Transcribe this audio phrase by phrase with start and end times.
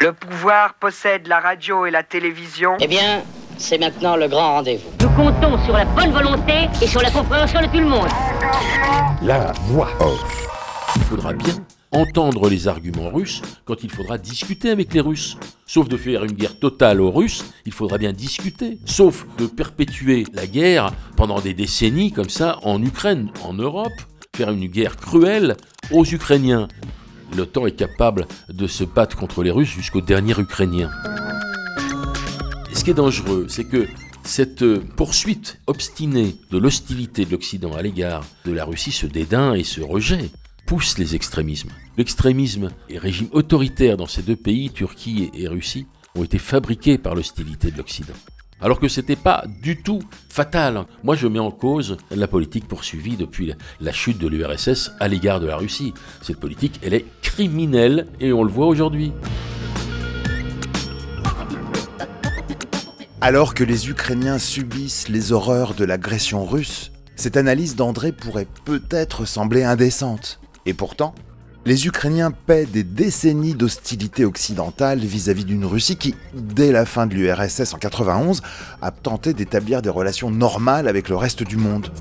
[0.00, 2.76] Le pouvoir possède la radio et la télévision.
[2.78, 3.24] Eh bien,
[3.56, 4.90] c'est maintenant le grand rendez-vous.
[5.00, 8.06] Nous comptons sur la bonne volonté et sur la compréhension de tout le monde.
[9.22, 9.90] La voix
[10.94, 11.54] Il faudra bien
[11.90, 15.36] entendre les arguments russes quand il faudra discuter avec les Russes.
[15.66, 18.78] Sauf de faire une guerre totale aux Russes, il faudra bien discuter.
[18.84, 24.00] Sauf de perpétuer la guerre pendant des décennies comme ça en Ukraine, en Europe,
[24.36, 25.56] faire une guerre cruelle
[25.90, 26.68] aux Ukrainiens.
[27.36, 30.90] L'OTAN est capable de se battre contre les Russes jusqu'au dernier Ukrainien.
[32.72, 33.86] Ce qui est dangereux, c'est que
[34.24, 34.64] cette
[34.96, 39.80] poursuite obstinée de l'hostilité de l'Occident à l'égard de la Russie, ce dédain et ce
[39.80, 40.30] rejet,
[40.66, 41.70] pousse les extrémismes.
[41.96, 47.14] L'extrémisme et régime autoritaire dans ces deux pays, Turquie et Russie, ont été fabriqués par
[47.14, 48.14] l'hostilité de l'Occident.
[48.60, 50.84] Alors que c'était pas du tout fatal.
[51.04, 55.38] Moi, je mets en cause la politique poursuivie depuis la chute de l'URSS à l'égard
[55.38, 55.94] de la Russie.
[56.22, 59.12] Cette politique, elle est criminelle et on le voit aujourd'hui.
[63.20, 69.24] Alors que les Ukrainiens subissent les horreurs de l'agression russe, cette analyse d'André pourrait peut-être
[69.24, 70.40] sembler indécente.
[70.66, 71.14] Et pourtant,
[71.64, 77.14] les Ukrainiens paient des décennies d'hostilité occidentale vis-à-vis d'une Russie qui, dès la fin de
[77.14, 78.42] l'URSS en 91,
[78.80, 81.92] a tenté d'établir des relations normales avec le reste du monde.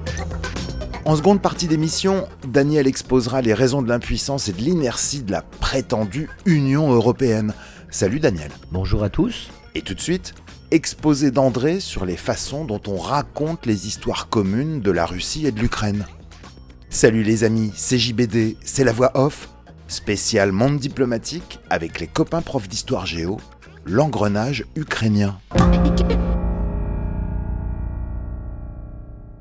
[1.05, 5.41] En seconde partie d'émission, Daniel exposera les raisons de l'impuissance et de l'inertie de la
[5.41, 7.53] prétendue Union européenne.
[7.89, 8.51] Salut Daniel.
[8.71, 9.49] Bonjour à tous.
[9.73, 10.33] Et tout de suite,
[10.71, 15.51] exposé d'André sur les façons dont on raconte les histoires communes de la Russie et
[15.51, 16.05] de l'Ukraine.
[16.89, 19.49] Salut les amis, c'est JBD, c'est la voix off,
[19.89, 23.41] spécial monde diplomatique avec les copains profs d'histoire géo,
[23.85, 25.37] l'engrenage ukrainien.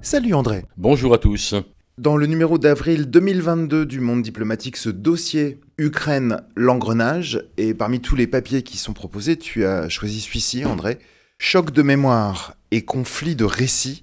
[0.02, 0.64] Salut André.
[0.76, 1.54] Bonjour à tous.
[1.98, 8.16] Dans le numéro d'avril 2022 du Monde diplomatique, ce dossier Ukraine, l'engrenage, et parmi tous
[8.16, 10.98] les papiers qui sont proposés, tu as choisi celui-ci, André.
[11.38, 14.02] Choc de mémoire et conflit de récits,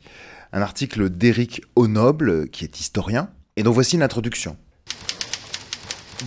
[0.54, 4.56] un article d'Éric Honoble, qui est historien, et dont voici l'introduction.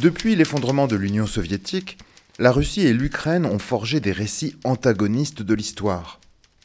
[0.01, 1.97] Depuis l'effondrement de l'Union soviétique,
[2.39, 6.21] la Russie et l'Ukraine ont forgé des récits antagonistes de l'histoire.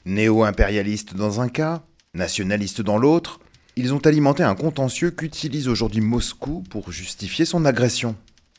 [0.05, 1.83] Néo-impérialistes dans un cas,
[2.13, 3.39] nationalistes dans l'autre,
[3.78, 8.16] ils ont alimenté un contentieux qu'utilise aujourd'hui Moscou pour justifier son agression.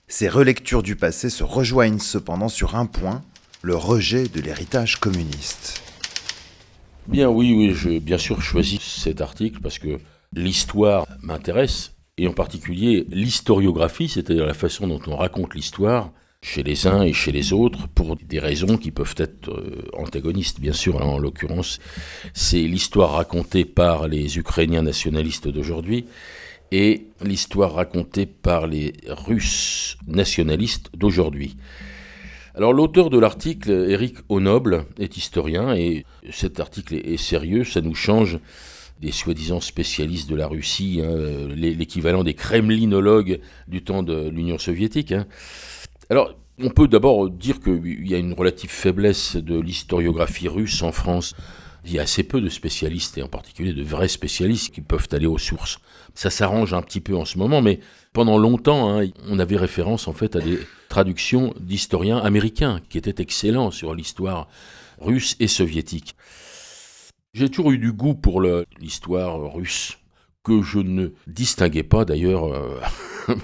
[0.09, 3.23] Ces relectures du passé se rejoignent cependant sur un point,
[3.63, 5.83] le rejet de l'héritage communiste.
[7.09, 9.99] Bien oui, oui, j'ai bien sûr choisi cet article parce que
[10.33, 16.87] l'histoire m'intéresse, et en particulier l'historiographie, c'est-à-dire la façon dont on raconte l'histoire chez les
[16.87, 21.05] uns et chez les autres, pour des raisons qui peuvent être euh, antagonistes, bien sûr.
[21.05, 21.79] en l'occurrence,
[22.35, 26.07] c'est l'histoire racontée par les Ukrainiens nationalistes d'aujourd'hui
[26.73, 31.57] et l'histoire racontée par les Russes nationalistes d'aujourd'hui.
[32.55, 37.95] Alors l'auteur de l'article, Eric Honoble, est historien et cet article est sérieux, ça nous
[37.95, 38.39] change
[39.01, 45.13] des soi-disant spécialistes de la Russie, hein, l'équivalent des kremlinologues du temps de l'Union soviétique.
[45.13, 45.27] Hein.
[46.11, 50.93] Alors, on peut d'abord dire qu'il y a une relative faiblesse de l'historiographie russe en
[50.93, 51.35] France.
[51.85, 55.09] Il y a assez peu de spécialistes, et en particulier de vrais spécialistes, qui peuvent
[55.11, 55.81] aller aux sources.
[56.15, 57.81] Ça s'arrange un petit peu en ce moment, mais
[58.13, 60.61] pendant longtemps, hein, on avait référence en fait à des
[60.93, 64.47] traductions d'historiens américains qui étaient excellents sur l'histoire
[65.01, 66.15] russe et soviétique.
[67.33, 68.43] J'ai toujours eu du goût pour
[68.79, 69.97] l'histoire russe,
[70.45, 72.79] que je ne distinguais pas d'ailleurs euh,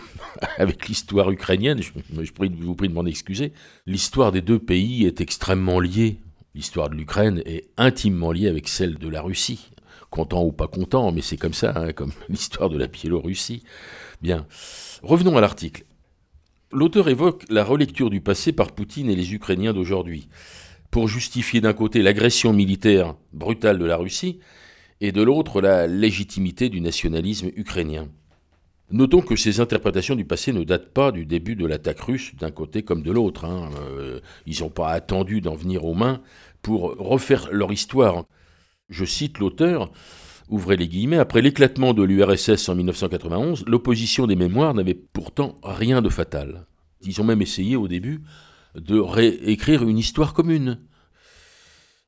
[0.59, 1.81] avec l'histoire ukrainienne.
[1.81, 1.93] Je,
[2.23, 3.55] je vous prie de m'en excuser.
[3.87, 6.19] L'histoire des deux pays est extrêmement liée.
[6.55, 9.71] L'histoire de l'Ukraine est intimement liée avec celle de la Russie.
[10.11, 13.63] Content ou pas content, mais c'est comme ça, hein, comme l'histoire de la Biélorussie.
[14.21, 14.47] Bien.
[15.03, 15.85] Revenons à l'article.
[16.71, 20.29] L'auteur évoque la relecture du passé par Poutine et les Ukrainiens d'aujourd'hui
[20.91, 24.41] pour justifier d'un côté l'agression militaire brutale de la Russie
[25.01, 28.09] et de l'autre la légitimité du nationalisme ukrainien.
[28.91, 32.51] Notons que ces interprétations du passé ne datent pas du début de l'attaque russe d'un
[32.51, 33.47] côté comme de l'autre.
[33.47, 33.71] Hein.
[33.81, 36.21] Euh, ils n'ont pas attendu d'en venir aux mains
[36.61, 38.25] pour refaire leur histoire.
[38.91, 39.91] Je cite l'auteur,
[40.49, 46.03] ouvrez les guillemets, après l'éclatement de l'URSS en 1991, l'opposition des mémoires n'avait pourtant rien
[46.03, 46.67] de fatal.
[47.03, 48.23] Ils ont même essayé au début
[48.75, 50.81] de réécrire une histoire commune.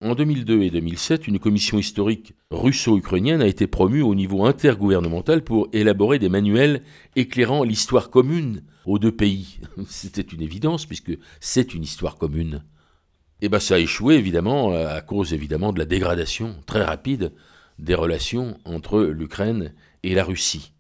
[0.03, 5.69] En 2002 et 2007, une commission historique russo-ukrainienne a été promue au niveau intergouvernemental pour
[5.75, 6.83] élaborer des manuels
[7.17, 9.61] éclairant l'histoire commune aux deux pays.
[9.89, 12.65] C'était une évidence puisque c'est une histoire commune.
[13.43, 17.33] Et eh bien ça a échoué évidemment à cause évidemment de la dégradation très rapide
[17.81, 20.73] des relations entre l'Ukraine et la Russie.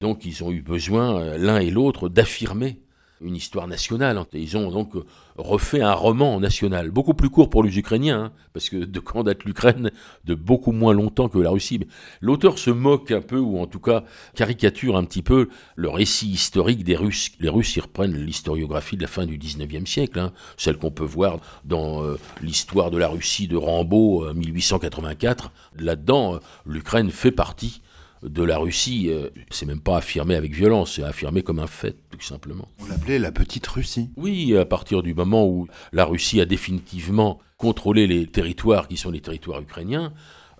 [0.00, 2.83] Donc ils ont eu besoin l'un et l'autre d'affirmer
[3.24, 4.22] une histoire nationale.
[4.32, 4.92] Ils ont donc
[5.36, 9.24] refait un roman national, beaucoup plus court pour les Ukrainiens, hein, parce que de quand
[9.24, 9.90] date l'Ukraine
[10.24, 11.80] De beaucoup moins longtemps que la Russie.
[12.20, 14.04] L'auteur se moque un peu, ou en tout cas
[14.34, 17.32] caricature un petit peu le récit historique des Russes.
[17.40, 21.04] Les Russes, ils reprennent l'historiographie de la fin du 19e siècle, hein, celle qu'on peut
[21.04, 25.46] voir dans euh, l'histoire de la Russie de Rambo, 1884.
[25.46, 27.80] Euh, Là-dedans, euh, l'Ukraine fait partie
[28.24, 31.96] de la Russie, euh, c'est même pas affirmé avec violence, c'est affirmé comme un fait,
[32.10, 32.68] tout simplement.
[32.80, 34.10] On l'appelait la petite Russie.
[34.16, 39.10] Oui, à partir du moment où la Russie a définitivement contrôlé les territoires qui sont
[39.10, 40.12] les territoires ukrainiens,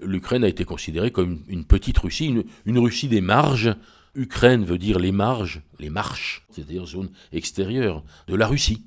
[0.02, 3.75] l'Ukraine a été considérée comme une petite Russie, une, une Russie des marges.
[4.14, 8.84] Ukraine veut dire les marges, les marches, c'est-à-dire zone extérieure de la Russie.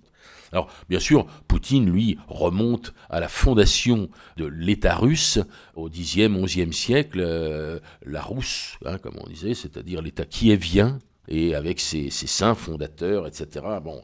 [0.51, 5.39] Alors, bien sûr, Poutine, lui, remonte à la fondation de l'État russe
[5.75, 11.55] au Xe, XIe siècle, euh, la Rousse, hein, comme on disait, c'est-à-dire l'État kievien, et
[11.55, 13.65] avec ses, saints fondateurs, etc.
[13.83, 14.01] Bon.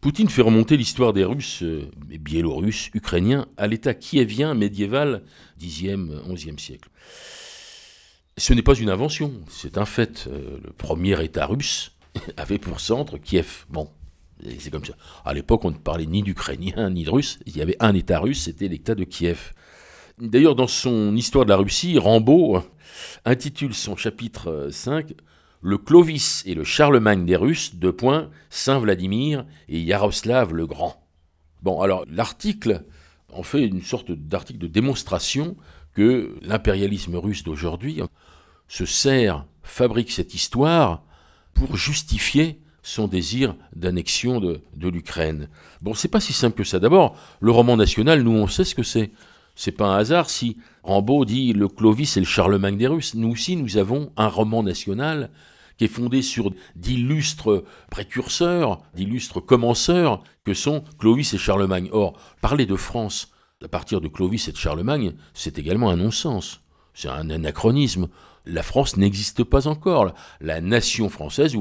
[0.00, 1.90] Poutine fait remonter l'histoire des Russes, euh,
[2.20, 5.22] biélorusses, ukrainiens, à l'État kievien médiéval,
[5.58, 5.96] Xe,
[6.28, 6.90] XIe siècle.
[8.36, 10.28] Ce n'est pas une invention, c'est un fait.
[10.30, 11.92] Euh, le premier État russe
[12.36, 13.64] avait pour centre Kiev.
[13.70, 13.88] Bon,
[14.58, 14.94] c'est comme ça.
[15.24, 17.38] À l'époque, on ne parlait ni d'Ukrainien ni de Russe.
[17.46, 19.52] Il y avait un État russe, c'était l'État de Kiev.
[20.18, 22.62] D'ailleurs, dans son Histoire de la Russie, Rambaud
[23.24, 25.12] intitule son chapitre 5
[25.60, 31.06] Le Clovis et le Charlemagne des Russes, deux points, Saint Vladimir et Yaroslav le Grand.
[31.62, 32.84] Bon, alors l'article
[33.32, 35.56] en fait une sorte d'article de démonstration
[35.94, 38.00] que l'impérialisme russe d'aujourd'hui
[38.68, 41.02] se sert, fabrique cette histoire
[41.54, 45.48] pour justifier son désir d'annexion de, l'Ukraine.
[45.82, 46.78] Bon, c'est pas si simple que ça.
[46.78, 49.10] D'abord, le roman national, nous, on sait ce que c'est.
[49.56, 53.14] C'est pas un hasard si Rambaud dit le Clovis et le Charlemagne des Russes.
[53.16, 55.30] Nous aussi, nous avons un roman national
[55.76, 61.88] qui est fondé sur d'illustres précurseurs, d'illustres commenceurs que sont Clovis et Charlemagne.
[61.90, 63.32] Or, parler de France
[63.64, 66.60] à partir de Clovis et de Charlemagne, c'est également un non-sens.
[66.94, 68.06] C'est un anachronisme
[68.46, 70.14] la France n'existe pas encore.
[70.40, 71.54] La nation française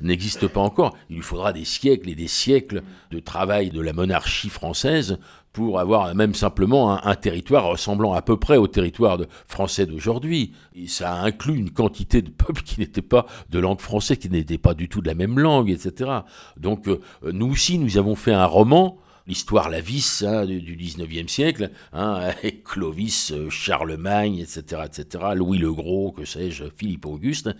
[0.00, 0.96] n'existe pas encore.
[1.08, 5.18] Il lui faudra des siècles et des siècles de travail de la monarchie française
[5.52, 10.52] pour avoir même simplement un, territoire ressemblant à peu près au territoire français d'aujourd'hui.
[10.86, 14.74] ça inclut une quantité de peuples qui n'étaient pas de langue française, qui n'étaient pas
[14.74, 16.10] du tout de la même langue, etc.
[16.58, 18.98] Donc euh, nous aussi, nous avons fait un roman
[19.28, 25.24] l'histoire la vis hein, du, du 19e siècle, hein, avec Clovis, euh, Charlemagne, etc., etc.,
[25.36, 27.50] Louis le Gros, que sais-je, Philippe Auguste,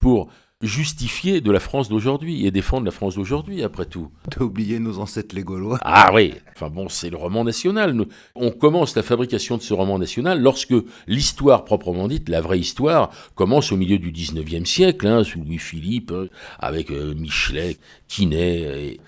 [0.00, 0.28] pour
[0.62, 4.10] justifier de la France d'aujourd'hui et défendre la France d'aujourd'hui, après tout.
[4.30, 8.06] T'as oublié nos ancêtres les Gaulois Ah oui, enfin bon, c'est le roman national.
[8.36, 10.74] On commence la fabrication de ce roman national lorsque
[11.08, 16.12] l'histoire proprement dite, la vraie histoire, commence au milieu du 19e siècle, hein, sous Louis-Philippe,
[16.60, 17.76] avec euh, Michelet,
[18.08, 19.00] Quinet et...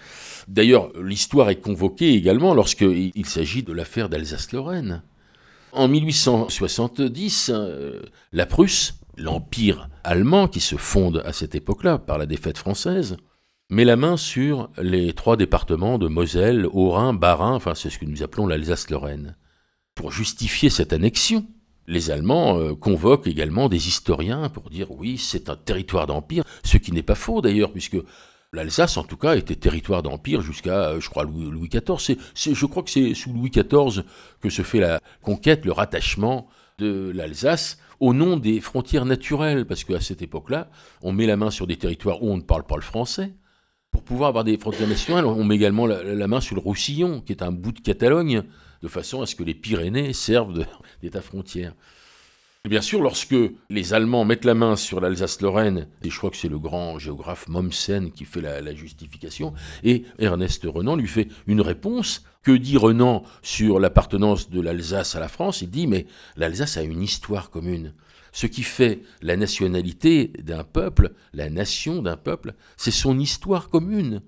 [0.48, 5.02] D'ailleurs, l'histoire est convoquée également lorsqu'il s'agit de l'affaire d'Alsace-Lorraine.
[5.72, 8.02] En 1870, euh,
[8.32, 13.16] la Prusse, l'empire allemand qui se fonde à cette époque-là par la défaite française,
[13.70, 18.04] met la main sur les trois départements de Moselle, Haut-Rhin, Bas-Rhin, enfin c'est ce que
[18.04, 19.36] nous appelons l'Alsace-Lorraine.
[19.94, 21.46] Pour justifier cette annexion,
[21.86, 26.76] les Allemands euh, convoquent également des historiens pour dire oui, c'est un territoire d'empire, ce
[26.76, 27.98] qui n'est pas faux d'ailleurs, puisque
[28.54, 32.16] L'Alsace, en tout cas, était territoire d'empire jusqu'à, euh, je crois, Louis, XIV.
[32.34, 34.04] je crois que c'est sous Louis XIV
[34.40, 39.84] que se fait la conquête, le rattachement de l'Alsace au nom des frontières naturelles, parce
[39.84, 40.70] qu'à cette époque-là,
[41.02, 43.34] on met la main sur des territoires où on ne parle pas le français.
[43.90, 47.32] Pour pouvoir avoir des frontières nationales, on met également la, main sur le Roussillon, qui
[47.32, 48.42] est un bout de Catalogne,
[48.82, 50.66] de façon à ce que les Pyrénées servent
[51.00, 51.74] d'état frontière.
[52.66, 53.36] Bien sûr, lorsque
[53.68, 57.46] les Allemands mettent la main sur l'Alsace-Lorraine, et je crois que c'est le grand géographe
[57.46, 59.52] Mommsen qui fait la, justification,
[59.82, 62.24] et Ernest Renan lui fait une réponse.
[62.42, 65.60] Que dit Renan sur l'appartenance de l'Alsace à la France?
[65.60, 66.06] Il dit, mais
[66.36, 67.92] l'Alsace a une histoire commune.
[68.32, 74.22] Ce qui fait la nationalité d'un peuple, la nation d'un peuple, c'est son histoire commune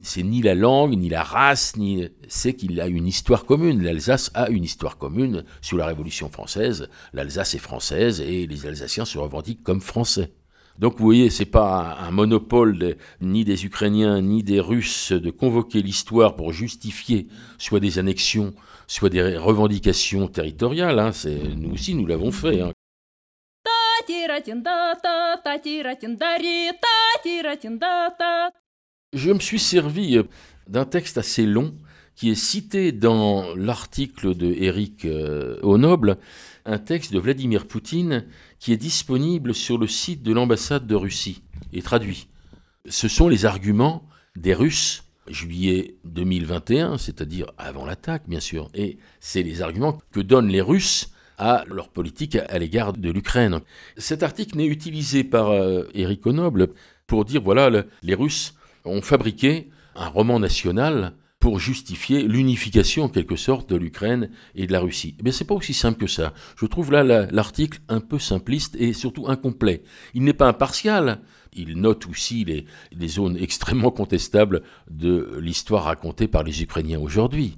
[0.00, 3.82] c'est ni la langue, ni la race, ni c'est qu'il a une histoire commune.
[3.82, 6.88] L'Alsace a une histoire commune sous la Révolution française.
[7.12, 10.32] L'Alsace est française et les Alsaciens se revendiquent comme français.
[10.78, 15.82] Donc vous voyez, c'est pas un monopole ni des Ukrainiens ni des Russes de convoquer
[15.82, 17.26] l'histoire pour justifier
[17.58, 18.54] soit des annexions,
[18.86, 21.00] soit des revendications territoriales.
[21.00, 21.10] Hein.
[21.56, 22.60] nous aussi, nous l'avons fait.
[22.60, 22.72] Hein.
[29.14, 30.24] Je me suis servi euh,
[30.68, 31.74] d'un texte assez long
[32.14, 35.06] qui est cité dans l'article de Éric
[35.62, 36.14] Honoble, euh,
[36.66, 38.26] un texte de Vladimir Poutine
[38.58, 42.28] qui est disponible sur le site de l'ambassade de Russie et traduit.
[42.86, 48.68] Ce sont les arguments des Russes juillet 2021, c'est-à-dire avant l'attaque, bien sûr.
[48.74, 53.60] Et c'est les arguments que donnent les Russes à leur politique à l'égard de l'Ukraine.
[53.96, 55.84] Cet article n'est utilisé par euh,
[56.26, 56.68] Onoble
[57.06, 58.54] pour dire voilà, les Russes
[58.84, 64.72] ont fabriqué un roman national pour justifier l'unification en quelque sorte de l'Ukraine et de
[64.72, 65.16] la Russie.
[65.22, 66.34] Mais c'est pas aussi simple que ça.
[66.56, 69.82] Je trouve là l'article un peu simpliste et surtout incomplet.
[70.14, 71.20] Il n'est pas impartial.
[71.52, 77.56] Il note aussi les, les zones extrêmement contestables de l'histoire racontée par les Ukrainiens aujourd'hui.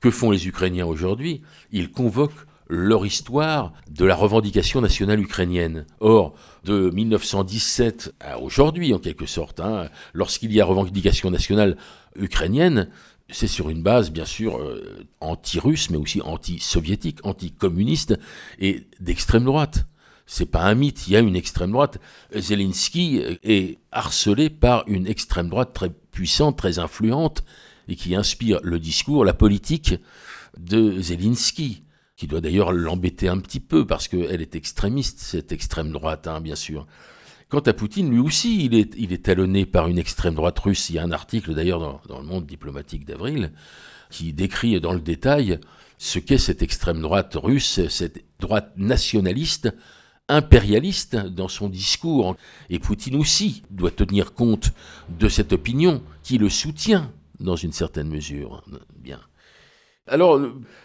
[0.00, 1.42] Que font les Ukrainiens aujourd'hui?
[1.70, 5.86] Ils convoquent leur histoire de la revendication nationale ukrainienne.
[6.00, 6.34] Or,
[6.64, 11.76] de 1917 à aujourd'hui, en quelque sorte, hein, lorsqu'il y a revendication nationale
[12.16, 12.90] ukrainienne,
[13.30, 18.18] c'est sur une base, bien sûr, euh, anti-russe, mais aussi anti-soviétique, anti-communiste
[18.58, 19.86] et d'extrême droite.
[20.26, 21.98] C'est pas un mythe, il y a une extrême droite.
[22.34, 27.44] Zelensky est harcelé par une extrême droite très puissante, très influente,
[27.88, 29.94] et qui inspire le discours, la politique
[30.58, 31.82] de Zelensky
[32.18, 36.40] qui doit d'ailleurs l'embêter un petit peu, parce qu'elle est extrémiste, cette extrême droite, hein,
[36.40, 36.88] bien sûr.
[37.48, 40.90] Quant à Poutine, lui aussi, il est, il est talonné par une extrême droite russe.
[40.90, 43.52] Il y a un article d'ailleurs dans, dans, le monde diplomatique d'avril
[44.10, 45.60] qui décrit dans le détail
[45.96, 49.72] ce qu'est cette extrême droite russe, cette droite nationaliste,
[50.28, 52.36] impérialiste dans son discours.
[52.68, 54.72] Et Poutine aussi doit tenir compte
[55.08, 58.64] de cette opinion qui le soutient dans une certaine mesure.
[58.96, 59.20] Bien.
[60.08, 60.40] Alors,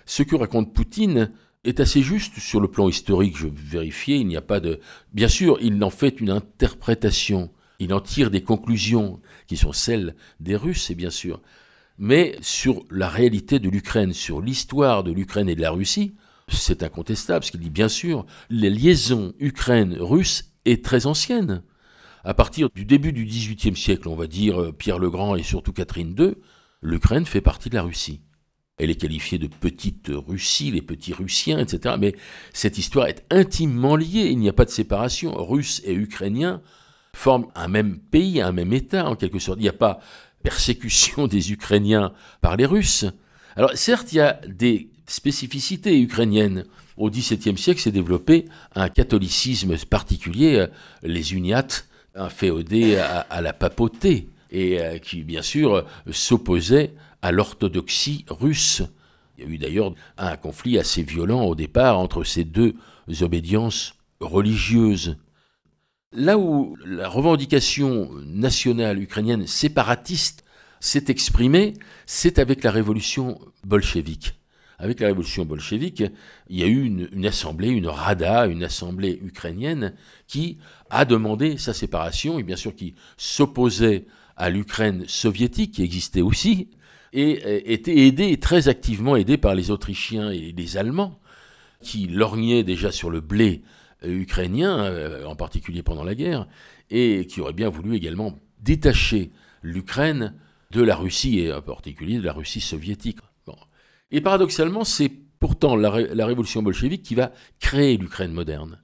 [0.05, 1.31] ce que raconte Poutine
[1.63, 4.79] est assez juste sur le plan historique, je vérifiais, il n'y a pas de...
[5.13, 10.15] Bien sûr, il en fait une interprétation, il en tire des conclusions qui sont celles
[10.39, 11.41] des Russes, et bien sûr.
[11.97, 16.15] Mais sur la réalité de l'Ukraine, sur l'histoire de l'Ukraine et de la Russie,
[16.49, 21.63] c'est incontestable, ce qu'il dit bien sûr, les liaisons Ukraine-Russe est très ancienne.
[22.25, 25.43] À partir du début du XVIIIe siècle, on va dire euh, Pierre le Grand et
[25.43, 26.35] surtout Catherine II,
[26.81, 28.21] l'Ukraine fait partie de la Russie.
[28.77, 31.95] Elle est qualifiée de petite Russie, les petits Russiens, etc.
[31.99, 32.15] Mais
[32.53, 34.29] cette histoire est intimement liée.
[34.31, 35.31] Il n'y a pas de séparation.
[35.35, 36.61] Russes et Ukrainiens
[37.15, 39.59] forment un même pays, un même État, en quelque sorte.
[39.59, 39.99] Il n'y a pas
[40.41, 43.05] persécution des Ukrainiens par les Russes.
[43.55, 46.65] Alors certes, il y a des spécificités ukrainiennes.
[46.97, 50.65] Au XVIIe siècle s'est développé un catholicisme particulier,
[51.03, 58.25] les uniates, inféodés à, à la papauté, et euh, qui bien sûr s'opposaient à l'orthodoxie
[58.29, 58.83] russe.
[59.37, 62.75] Il y a eu d'ailleurs un conflit assez violent au départ entre ces deux
[63.21, 65.17] obédiences religieuses.
[66.11, 70.43] Là où la revendication nationale ukrainienne séparatiste
[70.81, 71.73] s'est exprimée,
[72.05, 74.35] c'est avec la révolution bolchevique.
[74.77, 76.03] Avec la révolution bolchevique,
[76.49, 79.93] il y a eu une, une, assemblée, une Rada, une assemblée ukrainienne,
[80.27, 80.57] qui
[80.89, 86.67] a demandé sa séparation, et bien sûr qui s'opposait à l'Ukraine soviétique, qui existait aussi,
[87.13, 91.19] et euh, était aidé, très activement aidé par les Autrichiens et les Allemands,
[91.79, 93.61] qui lorgnaient déjà sur le blé
[94.03, 96.47] euh, ukrainien, euh, en particulier pendant la guerre,
[96.89, 100.33] et qui auraient bien voulu également détacher l'Ukraine
[100.71, 103.19] de la Russie, et en particulier de la Russie soviétique.
[104.11, 108.79] Et paradoxalement, c'est pourtant la, la révolution bolchevique qui va créer l'Ukraine moderne.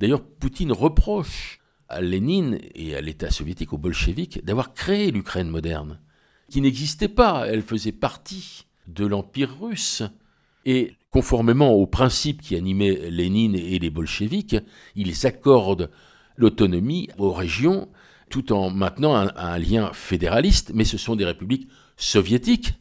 [0.00, 6.00] D'ailleurs, Poutine reproche à Lénine et à l'État soviétique, aux bolcheviques, d'avoir créé l'Ukraine moderne
[6.52, 10.02] qui n'existait pas, elle faisait partie de l'Empire russe.
[10.66, 14.56] Et conformément aux principes qui animaient Lénine et les bolcheviks,
[14.94, 15.90] ils accordent
[16.36, 17.88] l'autonomie aux régions
[18.28, 22.74] tout en maintenant un, lien fédéraliste, mais ce sont des républiques soviétiques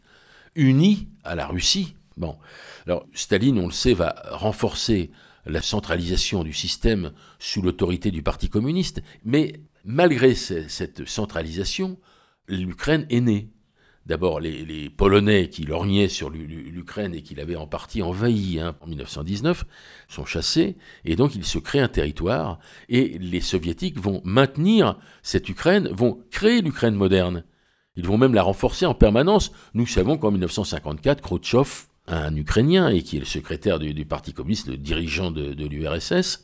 [0.56, 1.96] unies à la Russie.
[2.18, 2.38] Bon,
[2.86, 5.12] alors Staline, on le sait, va renforcer
[5.46, 11.98] la centralisation du système sous l'autorité du Parti communiste, mais malgré cette centralisation,
[12.50, 13.50] l'Ukraine est née.
[14.12, 18.88] D'abord, les, Polonais qui lorgnaient sur l'Ukraine et qui l'avaient en partie envahi hein, en
[18.88, 19.64] 1919
[20.10, 20.76] sont chassés,
[21.06, 26.20] et donc il se crée un territoire, et les Soviétiques vont maintenir cette Ukraine, vont
[26.30, 27.46] créer l'Ukraine moderne.
[27.96, 29.54] Ils vont même la renforcer en permanence.
[29.76, 34.68] Nous savons qu'en 1954, Khrouchtchev, un Ukrainien, et qui est le secrétaire du, Parti communiste,
[34.68, 36.44] le dirigeant de, l'URSS,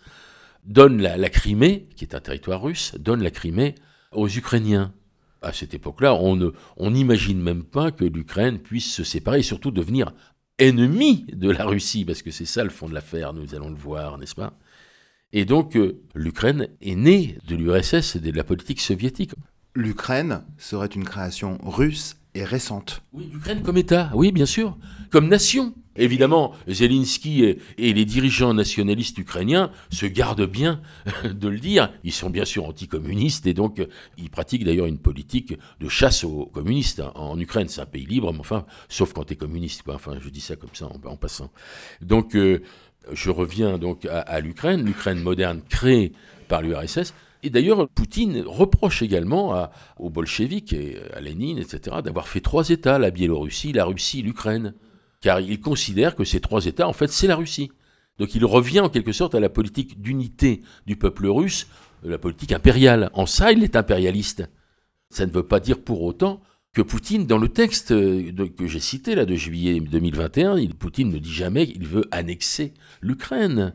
[0.63, 3.75] donne la Crimée, qui est un territoire russe, donne la Crimée
[4.13, 4.93] aux Ukrainiens
[5.41, 10.11] à cette époque-là, on n'imagine même pas que l'Ukraine puisse se séparer et surtout devenir
[10.59, 13.75] ennemi de la Russie, parce que c'est ça le fond de l'affaire, nous allons le
[13.75, 14.53] voir, n'est-ce pas?
[15.33, 19.31] Et donc, euh, l'Ukraine est née de l'URSS et de la politique soviétique.
[19.75, 23.01] L'Ukraine serait une création russe récente.
[23.13, 24.77] Oui, l'Ukraine comme État, oui, bien sûr,
[25.11, 25.73] comme nation.
[25.97, 30.79] Évidemment, Zelensky et, les dirigeants nationalistes ukrainiens se gardent bien
[31.23, 31.91] de le dire.
[32.03, 36.23] Ils sont bien sûr anticommunistes et donc euh, ils pratiquent d'ailleurs une politique de chasse
[36.23, 36.99] aux communistes.
[36.99, 37.11] hein.
[37.15, 39.81] En Ukraine, c'est un pays libre, mais enfin, sauf quand tu es communiste.
[39.87, 41.49] Enfin, je dis ça comme ça en, passant.
[42.01, 42.61] Donc, euh,
[43.11, 46.11] je reviens donc à l'Ukraine, l'Ukraine moderne créée
[46.47, 47.13] par l'URSS.
[47.43, 49.67] Et d'ailleurs, Poutine reproche également
[49.97, 54.73] aux bolcheviks et à Lénine, etc., d'avoir fait trois États, la Biélorussie, la Russie, l'Ukraine.
[55.21, 57.71] Car il considère que ces trois États, en fait, c'est la Russie.
[58.17, 61.67] Donc il revient en quelque sorte à la politique d'unité du peuple russe,
[62.03, 63.09] la politique impériale.
[63.13, 64.49] En ça, il est impérialiste.
[65.09, 66.41] Ça ne veut pas dire pour autant
[66.73, 71.11] que Poutine, dans le texte euh, que j'ai cité là de juillet 2021, il- Poutine
[71.11, 73.73] ne dit jamais qu'il veut annexer l'Ukraine.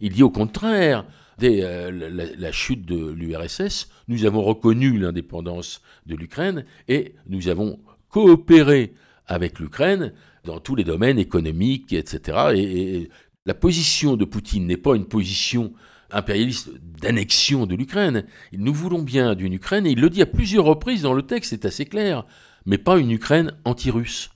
[0.00, 1.06] Il dit au contraire,
[1.38, 1.90] dès euh,
[2.36, 7.78] la, chute de l'URSS, nous avons reconnu l'indépendance de l'Ukraine et nous avons
[8.08, 8.94] coopéré
[9.26, 10.12] avec l'Ukraine
[10.44, 12.38] dans tous les domaines économiques, etc.
[12.54, 13.10] Et, et
[13.44, 15.72] la position de Poutine n'est pas une position
[16.10, 18.24] impérialiste d'annexion de l'Ukraine.
[18.52, 21.50] Nous voulons bien d'une Ukraine, et il le dit à plusieurs reprises dans le texte,
[21.50, 22.24] c'est assez clair,
[22.64, 24.30] mais pas une Ukraine anti-russe,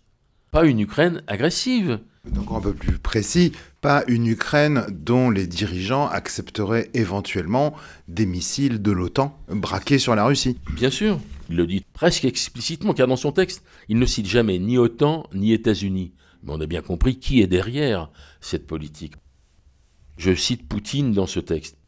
[0.51, 2.01] pas une Ukraine agressive.
[2.27, 7.75] Donc un peu plus précis, pas une Ukraine dont les dirigeants accepteraient éventuellement
[8.09, 10.59] des missiles de l'OTAN braqués sur la Russie.
[10.75, 14.59] Bien sûr, il le dit presque explicitement, car dans son texte, il ne cite jamais
[14.59, 16.13] ni OTAN ni États-Unis.
[16.43, 18.11] Mais on a bien compris qui est derrière
[18.41, 19.15] cette politique.
[20.19, 21.79] Je cite Poutine dans ce texte.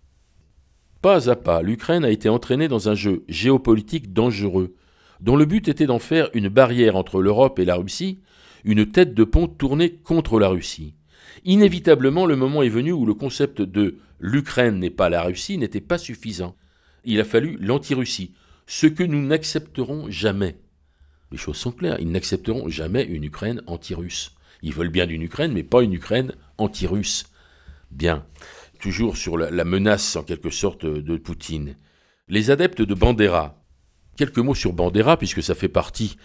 [1.03, 4.75] Pas à pas, l'Ukraine a été entraînée dans un jeu géopolitique dangereux,
[5.21, 8.21] dont le but était d'en faire une barrière entre l'Europe et la Russie,
[8.65, 10.95] une tête de pont tournée contre la Russie.
[11.45, 15.81] Inévitablement, le moment est venu où le concept de l'Ukraine n'est pas la Russie n'était
[15.81, 16.57] pas suffisant.
[17.05, 18.35] Il a fallu l'anti-Russie,
[18.67, 20.57] ce que nous n'accepterons jamais.
[21.33, 24.33] Les choses sont claires, ils n'accepteront jamais une Ukraine anti-russe.
[24.63, 27.25] Ils veulent bien d'une Ukraine, mais pas une Ukraine anti-russe.
[27.91, 28.25] Bien.
[28.79, 31.77] Toujours sur la, la menace, en quelque sorte, de Poutine.
[32.29, 33.65] Les adeptes de Bandera.
[34.17, 36.17] Quelques mots sur Bandera, puisque ça fait partie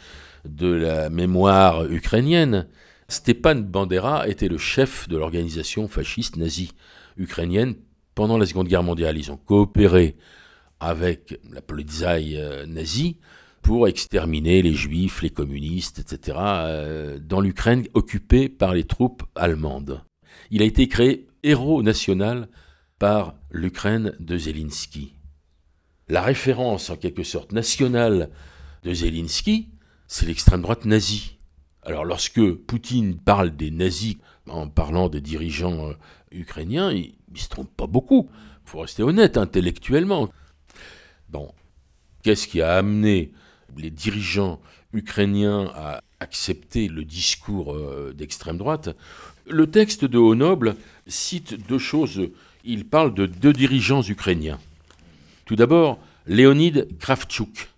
[0.47, 2.67] de la mémoire ukrainienne.
[3.09, 6.71] Stepan Bandera était le chef de l'organisation fasciste nazie
[7.17, 7.75] ukrainienne
[8.15, 9.17] pendant la Seconde Guerre mondiale.
[9.17, 10.17] Ils ont coopéré
[10.79, 13.17] avec la polizaï euh, nazie
[13.61, 20.03] pour exterminer les juifs, les communistes, etc., euh, dans l'Ukraine occupée par les troupes allemandes.
[20.51, 22.47] Il a été créé héros national
[22.99, 25.13] par l'Ukraine de Zelensky.
[26.07, 28.29] La référence en quelque sorte nationale
[28.83, 29.69] de Zelensky,
[30.07, 31.37] c'est l'extrême droite nazie.
[31.83, 34.15] Alors lorsque Poutine parle des nazis
[34.49, 35.93] en parlant des dirigeants euh,
[36.31, 38.29] ukrainiens, il ne se trompe pas beaucoup.
[38.65, 40.29] Il faut rester honnête intellectuellement.
[41.29, 41.53] Bon,
[42.23, 43.31] qu'est-ce qui a amené
[43.77, 44.59] les dirigeants
[44.93, 48.95] ukrainiens à accepter le discours euh, d'extrême droite?
[49.49, 52.29] Le texte de Haut-Noble cite deux choses.
[52.65, 54.59] Il parle de deux dirigeants ukrainiens.
[55.45, 57.69] Tout d'abord, Léonid Kravchuk.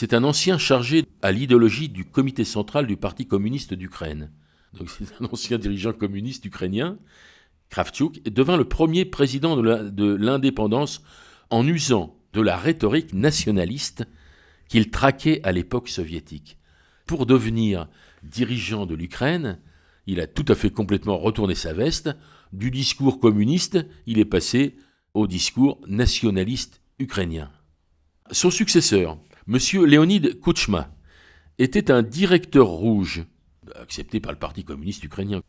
[0.00, 4.30] C'est un ancien chargé à l'idéologie du comité central du Parti communiste d'Ukraine.
[4.86, 6.98] C'est un ancien dirigeant communiste ukrainien.
[7.68, 11.02] Kravchuk devint le premier président de l'indépendance
[11.50, 14.04] en usant de la rhétorique nationaliste
[14.68, 16.58] qu'il traquait à l'époque soviétique.
[17.04, 17.88] Pour devenir
[18.22, 19.58] dirigeant de l'Ukraine,
[20.06, 22.10] il a tout à fait complètement retourné sa veste.
[22.52, 24.76] Du discours communiste, il est passé
[25.14, 27.50] au discours nationaliste ukrainien.
[28.30, 29.18] Son successeur,
[29.50, 29.56] M.
[29.86, 30.94] Leonid Kuchma,
[31.58, 33.24] était un directeur rouge,
[33.80, 35.40] accepté par le Parti communiste ukrainien,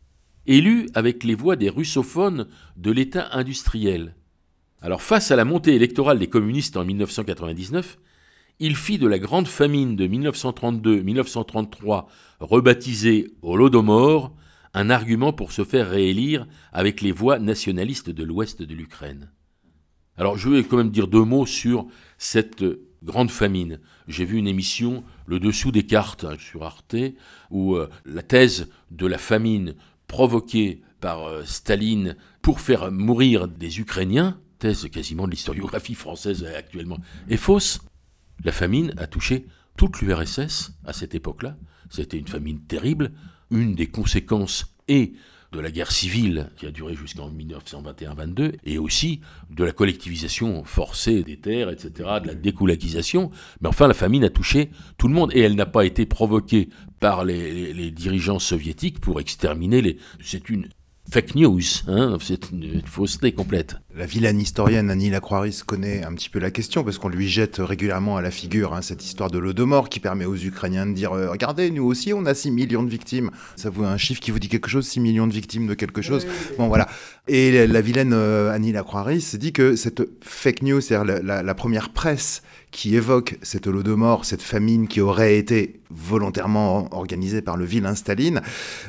[0.46, 4.16] élu avec les voix des russophones de l'État industriel.
[4.80, 7.98] Alors face à la montée électorale des communistes en 1999,
[8.58, 12.06] il fit de la grande famine de 1932-1933,
[12.40, 14.34] rebaptisée Holodomor,
[14.72, 19.30] un argument pour se faire réélire avec les voix nationalistes de l'ouest de l'Ukraine.
[20.16, 21.86] Alors je vais quand même dire deux mots sur
[22.16, 22.64] cette
[23.02, 23.80] grande famine.
[24.08, 26.96] J'ai vu une émission, Le dessous des cartes, hein, sur Arte,
[27.50, 29.74] où euh, la thèse de la famine
[30.06, 36.98] provoquée par euh, Staline pour faire mourir des Ukrainiens, thèse quasiment de l'historiographie française actuellement,
[37.28, 37.80] est fausse.
[38.44, 41.56] La famine a touché toute l'URSS à cette époque-là.
[41.90, 43.12] C'était une famine terrible.
[43.50, 45.14] Une des conséquences est
[45.52, 51.22] de la guerre civile qui a duré jusqu'en 1921-22 et aussi de la collectivisation forcée
[51.22, 51.90] des terres, etc.,
[52.22, 53.30] de la découlakisation.
[53.60, 56.68] Mais enfin, la famine a touché tout le monde et elle n'a pas été provoquée
[57.00, 59.96] par les dirigeants soviétiques pour exterminer les.
[60.22, 60.68] C'est une
[61.12, 63.76] fake news, hein, c'est une fausseté complète.
[63.96, 67.56] La vilaine historienne Annie Lacroix-Ris connaît un petit peu la question parce qu'on lui jette
[67.58, 71.12] régulièrement à la figure hein, cette histoire de l'Odomor qui permet aux Ukrainiens de dire
[71.12, 73.30] euh, Regardez, nous aussi on a 6 millions de victimes.
[73.56, 76.02] Ça vous un chiffre qui vous dit quelque chose 6 millions de victimes de quelque
[76.02, 76.88] chose Bon voilà.
[77.26, 81.90] Et la, vilaine euh, Annie Lacroix-Ris dit que cette fake news, c'est-à-dire la, la première
[81.90, 87.94] presse qui évoque cet holodomor, cette famine qui aurait été volontairement organisée par le vilain
[87.94, 88.42] Staline,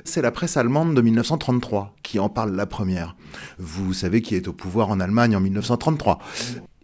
[0.03, 3.15] c'est la presse allemande de 1933 qui en parle la première.
[3.57, 6.19] Vous savez qui est au pouvoir en Allemagne en 1933.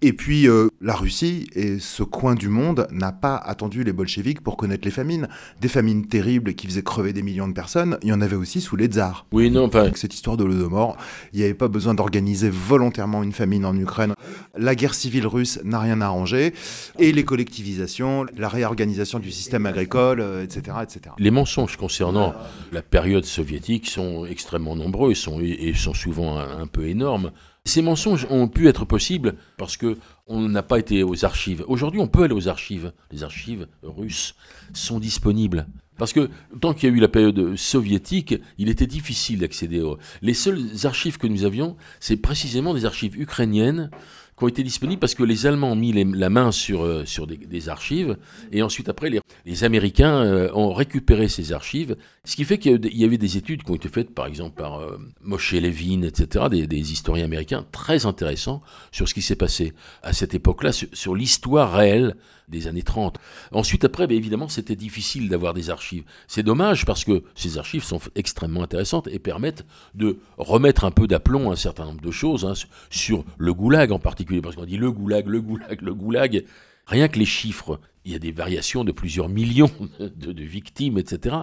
[0.03, 4.41] Et puis, euh, la Russie et ce coin du monde n'a pas attendu les bolcheviks
[4.41, 5.27] pour connaître les famines.
[5.59, 8.61] Des famines terribles qui faisaient crever des millions de personnes, il y en avait aussi
[8.61, 9.25] sous les tsars.
[9.31, 9.81] Oui, non, enfin...
[9.81, 10.97] Avec cette histoire de l'Odomor,
[11.33, 14.13] il n'y avait pas besoin d'organiser volontairement une famine en Ukraine.
[14.55, 16.53] La guerre civile russe n'a rien arrangé.
[16.99, 21.15] Et les collectivisations, la réorganisation du système agricole, etc., euh, etc.
[21.17, 22.35] Les mensonges concernant
[22.71, 27.31] la période soviétique sont extrêmement nombreux et sont, et sont souvent un peu énormes.
[27.67, 31.65] Ces mensonges ont pu être possibles parce que on n'a pas été aux archives.
[31.67, 32.93] Aujourd'hui, on peut aller aux archives.
[33.11, 34.35] Les archives russes
[34.73, 35.67] sont disponibles.
[35.97, 36.29] Parce que
[36.61, 39.97] tant qu'il y a eu la période soviétique, il était difficile d'accéder aux...
[40.21, 43.89] Les seules archives que nous avions, c'est précisément des archives ukrainiennes
[44.37, 47.03] qui ont été disponibles parce que les Allemands ont mis la main sur, euh,
[47.49, 48.17] des, archives
[48.51, 51.97] et ensuite après les, les Américains euh, ont récupéré ces archives,
[52.27, 54.81] ce qui fait qu'il y avait des études qui ont été faites par exemple par
[54.81, 58.61] euh, Moshe Levin, etc., des, historiens américains très intéressants
[58.91, 62.17] sur ce qui s'est passé à cette époque-là, sur, l'histoire réelle
[62.49, 63.17] des années 30.
[63.53, 66.03] Ensuite après, bien évidemment, c'était difficile d'avoir des archives.
[66.27, 71.07] C'est dommage parce que ces archives sont extrêmement intéressantes et permettent de remettre un peu
[71.07, 72.53] d'aplomb un certain nombre de choses hein,
[72.89, 76.43] sur le goulag en particulier parce qu'on dit le goulag, le goulag, le goulag.
[76.87, 81.35] Rien que les chiffres, il y a des variations de plusieurs millions de, victimes, etc.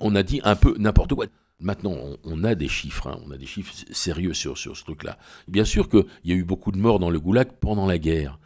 [0.00, 1.26] On a dit un peu n'importe quoi.
[1.60, 3.20] Maintenant, on, a des chiffres, hein.
[3.26, 5.18] on a des chiffres sérieux sur, sur ce truc-là.
[5.48, 8.38] Bien sûr qu'il y a eu beaucoup de morts dans le goulag pendant la guerre,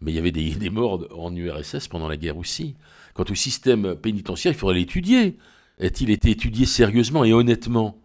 [0.00, 2.76] mais il y avait des, des morts en URSS pendant la guerre aussi.
[3.14, 5.36] Quant au système pénitentiaire, il faudrait l'étudier.
[5.78, 8.00] Est-il été étudié sérieusement et honnêtement?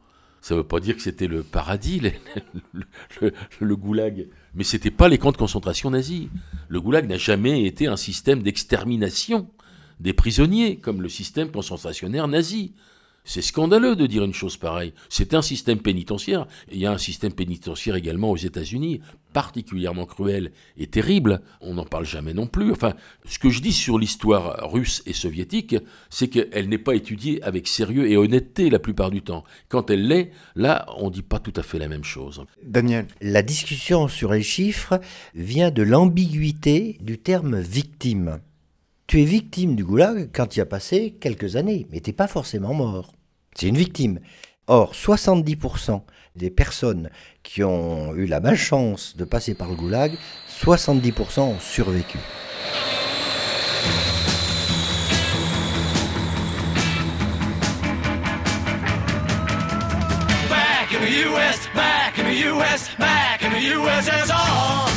[0.45, 1.99] Ça ne veut pas dire que c'était le paradis,
[3.59, 4.27] le, goulag.
[4.55, 6.27] Mais ce n'était pas les camps de concentration nazis.
[6.69, 9.49] Le goulag n'a jamais été un système d'extermination
[9.99, 12.73] des prisonniers, comme le système concentrationnaire nazi.
[13.25, 14.93] C'est scandaleux de dire une chose pareille.
[15.09, 16.47] C'est un système pénitentiaire.
[16.71, 19.01] il y a un système pénitentiaire également aux États-Unis,
[19.33, 21.41] particulièrement cruel et terrible.
[21.59, 22.71] On n'en parle jamais non plus.
[22.71, 22.93] Enfin,
[23.25, 25.75] ce que je dis sur l'histoire russe et soviétique,
[26.11, 29.43] c'est qu'elle n'est pas étudiée avec sérieux et honnêteté la plupart du temps.
[29.69, 32.45] Quand elle l'est, là, on ne dit pas tout à fait la même chose.
[32.63, 33.07] Daniel.
[33.21, 35.01] La discussion sur les chiffres
[35.33, 38.39] vient de l'ambiguïté du terme victime.
[39.07, 42.27] Tu es victime du goulag quand tu as passé quelques années, mais tu n'es pas
[42.27, 43.14] forcément mort.
[43.57, 44.19] C'est une victime.
[44.67, 46.01] Or, 70%
[46.35, 47.09] des personnes
[47.41, 50.11] qui ont eu la malchance de passer par le goulag,
[50.61, 52.17] 70% ont survécu.
[60.49, 64.95] Back in the US, back in the US, back in the USSR.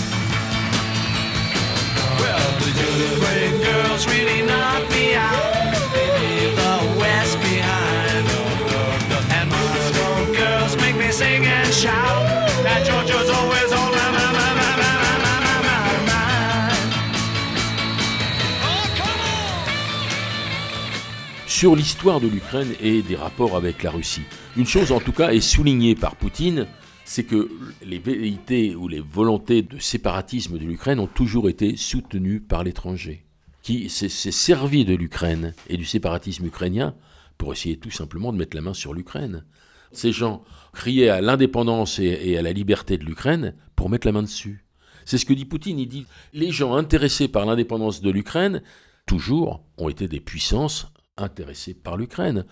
[21.46, 24.22] Sur l'histoire de l'Ukraine et des rapports avec la Russie.
[24.56, 26.66] Une chose en tout cas est soulignée par Poutine,
[27.04, 27.50] c'est que
[27.84, 33.24] les velléités ou les volontés de séparatisme de l'Ukraine ont toujours été soutenues par l'étranger,
[33.62, 36.94] qui s'est servi de l'Ukraine et du séparatisme ukrainien
[37.38, 39.44] pour essayer tout simplement de mettre la main sur l'Ukraine.
[39.92, 44.22] Ces gens criaient à l'indépendance et, à la liberté de l'Ukraine pour mettre la main
[44.22, 44.64] dessus.
[45.04, 45.78] C'est ce que dit Poutine.
[45.78, 48.62] Il dit les gens intéressés par l'indépendance de l'Ukraine,
[49.06, 52.44] toujours, ont été des puissances intéressées par l'Ukraine.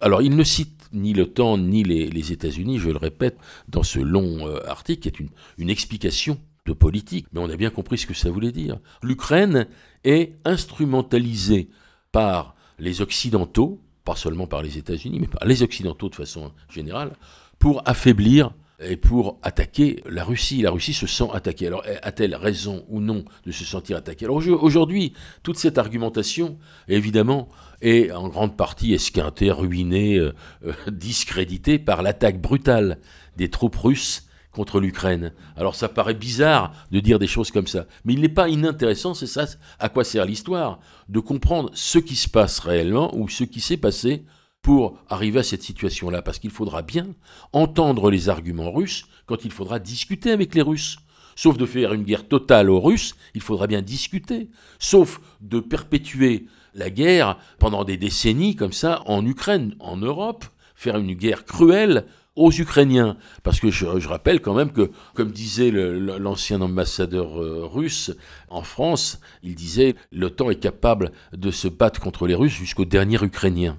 [0.00, 4.46] Alors, il ne cite ni l'OTAN ni les, États-Unis, je le répète, dans ce long
[4.46, 8.06] euh, article, qui est une, une explication de politique, mais on a bien compris ce
[8.06, 8.78] que ça voulait dire.
[9.02, 9.66] L'Ukraine
[10.04, 11.70] est instrumentalisée
[12.12, 17.12] par les Occidentaux, pas seulement par les États-Unis, mais par les Occidentaux de façon générale,
[17.58, 18.52] pour affaiblir
[18.84, 20.62] et pour attaquer la Russie.
[20.62, 21.68] La Russie se sent attaquée.
[21.68, 24.24] Alors a-t-elle raison ou non de se sentir attaquée?
[24.24, 25.12] Alors aujourd'hui,
[25.42, 27.48] toute cette argumentation, évidemment,
[27.80, 30.32] est en grande partie esquintée, ruinée, euh,
[30.66, 32.98] euh, discréditée par l'attaque brutale
[33.36, 35.32] des troupes russes contre l'Ukraine.
[35.56, 39.14] Alors ça paraît bizarre de dire des choses comme ça, mais il n'est pas inintéressant,
[39.14, 39.46] c'est ça
[39.78, 43.76] à quoi sert l'histoire, de comprendre ce qui se passe réellement ou ce qui s'est
[43.76, 44.24] passé
[44.62, 47.08] pour arriver à cette situation-là, parce qu'il faudra bien
[47.52, 50.98] entendre les arguments russes quand il faudra discuter avec les Russes.
[51.34, 54.50] Sauf de faire une guerre totale aux Russes, il faudra bien discuter.
[54.78, 60.98] Sauf de perpétuer la guerre pendant des décennies comme ça en Ukraine, en Europe, faire
[60.98, 63.16] une guerre cruelle aux Ukrainiens.
[63.42, 68.12] Parce que je, rappelle quand même que, comme disait l'ancien ambassadeur euh, russe
[68.48, 73.22] en France, il disait l'OTAN est capable de se battre contre les Russes jusqu'au dernier
[73.22, 73.78] Ukrainien.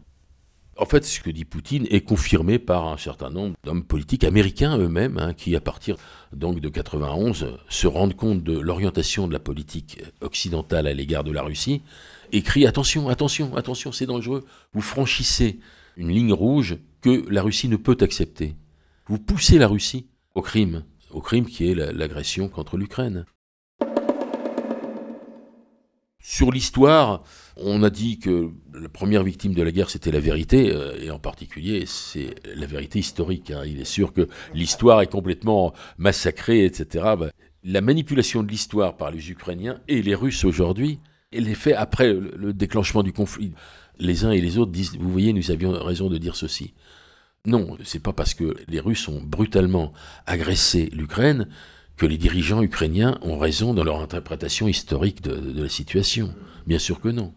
[0.76, 4.76] En fait, ce que dit Poutine est confirmé par un certain nombre d'hommes politiques américains
[4.80, 5.98] eux-mêmes, hein, qui, à partir
[6.32, 11.32] donc de 91, se rendent compte de l'orientation de la politique occidentale à l'égard de
[11.32, 11.84] la Russie
[12.32, 14.46] et crient attention, attention, attention, c'est dangereux.
[14.74, 15.60] Vous franchissez
[15.96, 18.56] une ligne rouge que la Russie ne peut accepter.
[19.08, 23.26] Vous poussez la Russie au crime, au crime qui est l'agression contre l'Ukraine.
[26.26, 27.24] Sur l'histoire,
[27.58, 31.12] on a dit que la première victime de la guerre, c'était la vérité, euh, et
[31.12, 33.52] en particulier, c'est la vérité historique.
[33.52, 33.63] Hein.
[33.66, 37.16] Il est sûr que l'histoire est complètement massacrée, etc.
[37.20, 37.32] Bah,
[37.66, 41.00] la manipulation de l'histoire par les Ukrainiens et les Russes aujourd'hui,
[41.34, 43.52] elle est faite après le déclenchement du conflit.
[43.99, 46.73] Les uns et les autres disent, vous voyez, nous avions raison de dire ceci.
[47.45, 49.91] Non, c'est pas parce que les Russes ont brutalement
[50.25, 51.49] agressé l'Ukraine
[51.97, 56.34] que les dirigeants ukrainiens ont raison dans leur interprétation historique de, la situation.
[56.65, 57.34] Bien sûr que non.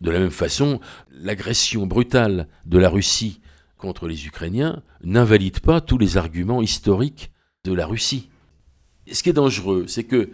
[0.00, 3.40] De la même façon, l'agression brutale de la Russie
[3.76, 7.30] contre les Ukrainiens n'invalide pas tous les arguments historiques
[7.64, 8.30] de la Russie.
[9.10, 10.30] ce qui est dangereux, c'est que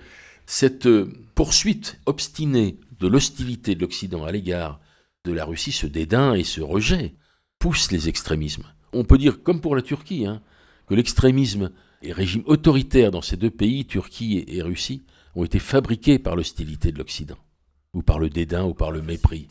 [0.46, 0.88] cette
[1.34, 4.80] poursuite obstinée de l'hostilité de l'Occident à l'égard
[5.26, 7.14] de la Russie, ce dédain et ce rejet,
[7.58, 8.64] pousse les extrémismes.
[8.92, 10.40] On peut dire, comme pour la Turquie, hein,
[10.86, 11.70] que l'extrémisme
[12.02, 16.92] les régimes autoritaires dans ces deux pays, Turquie et, Russie, ont été fabriqués par l'hostilité
[16.92, 17.36] de l'Occident,
[17.94, 19.48] ou par le dédain, ou par le mépris.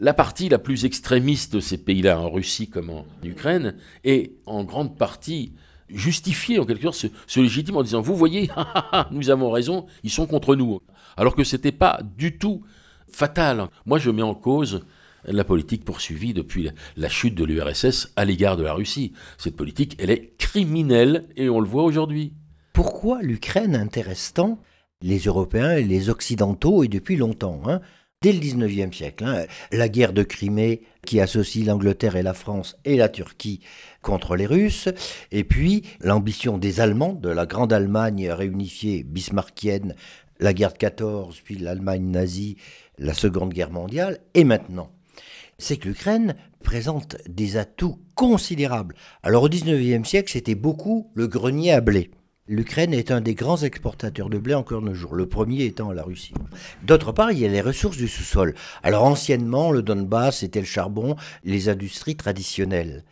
[0.00, 4.64] La partie la plus extrémiste de ces pays-là, en Russie comme en Ukraine, est en
[4.64, 5.52] grande partie
[5.88, 8.50] justifiée, en quelque sorte, se, se légitime en disant Vous voyez,
[9.12, 10.80] nous avons raison, ils sont contre nous.
[11.16, 12.64] Alors que ce n'était pas du tout
[13.08, 13.68] fatal.
[13.86, 14.84] Moi, je mets en cause
[15.26, 19.12] la politique poursuivie depuis la chute de l'URSS à l'égard de la Russie.
[19.38, 22.32] Cette politique, elle est criminelle et on le voit aujourd'hui.
[22.72, 24.58] Pourquoi l'Ukraine intéresse tant
[25.00, 27.80] les Européens et les Occidentaux et depuis longtemps hein
[28.22, 32.74] Dès le 19e siècle, hein, la guerre de Crimée qui associe l'Angleterre et la France
[32.86, 33.60] et la Turquie
[34.00, 34.88] contre les Russes,
[35.30, 39.94] et puis l'ambition des Allemands, de la Grande Allemagne réunifiée bismarckienne,
[40.40, 42.56] la guerre de 14, puis l'Allemagne nazie,
[42.96, 44.90] la Seconde Guerre mondiale, et maintenant
[45.58, 48.94] c'est que l'Ukraine présente des atouts considérables.
[49.22, 52.10] Alors au XIXe siècle, c'était beaucoup le grenier à blé.
[52.46, 56.02] L'Ukraine est un des grands exportateurs de blé encore nos jours, le premier étant la
[56.02, 56.34] Russie.
[56.82, 58.54] D'autre part, il y a les ressources du sous-sol.
[58.82, 63.04] Alors anciennement, le Donbass c'était le charbon, les industries traditionnelles.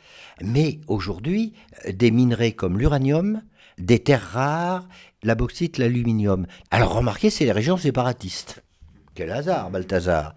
[0.43, 1.55] Mais aujourd'hui,
[1.91, 3.41] des minerais comme l'uranium,
[3.79, 4.87] des terres rares,
[5.23, 6.47] la bauxite, l'aluminium.
[6.71, 8.63] Alors remarquez, c'est les régions séparatistes.
[9.15, 10.35] Quel hasard, Balthazar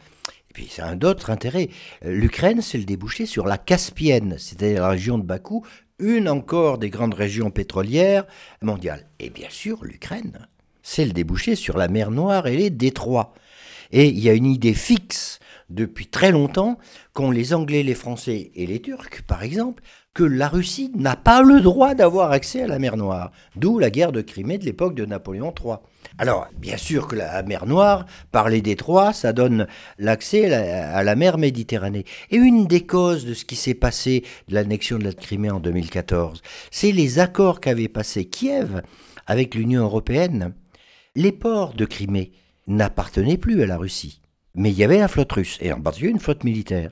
[0.55, 1.67] puis c'est un autre intérêt.
[2.01, 5.65] L'Ukraine, c'est le débouché sur la Caspienne, c'est-à-dire la région de Bakou,
[5.99, 8.25] une encore des grandes régions pétrolières
[8.61, 9.05] mondiales.
[9.19, 10.47] Et bien sûr, l'Ukraine,
[10.81, 13.33] c'est le débouché sur la mer Noire et les détroits.
[13.91, 16.77] Et il y a une idée fixe depuis très longtemps
[17.13, 21.41] qu'ont les Anglais, les Français et les Turcs, par exemple, que la Russie n'a pas
[21.41, 24.95] le droit d'avoir accès à la mer Noire, d'où la guerre de Crimée de l'époque
[24.95, 25.75] de Napoléon III.
[26.17, 29.67] Alors, bien sûr que la mer Noire, par les détroits, ça donne
[29.99, 32.05] l'accès à la mer Méditerranée.
[32.31, 35.59] Et une des causes de ce qui s'est passé de l'annexion de la Crimée en
[35.59, 38.83] 2014, c'est les accords qu'avait passé Kiev
[39.27, 40.53] avec l'Union européenne.
[41.15, 42.31] Les ports de Crimée
[42.67, 44.21] n'appartenaient plus à la Russie,
[44.55, 46.89] mais il y avait la flotte russe, et en particulier une flotte militaire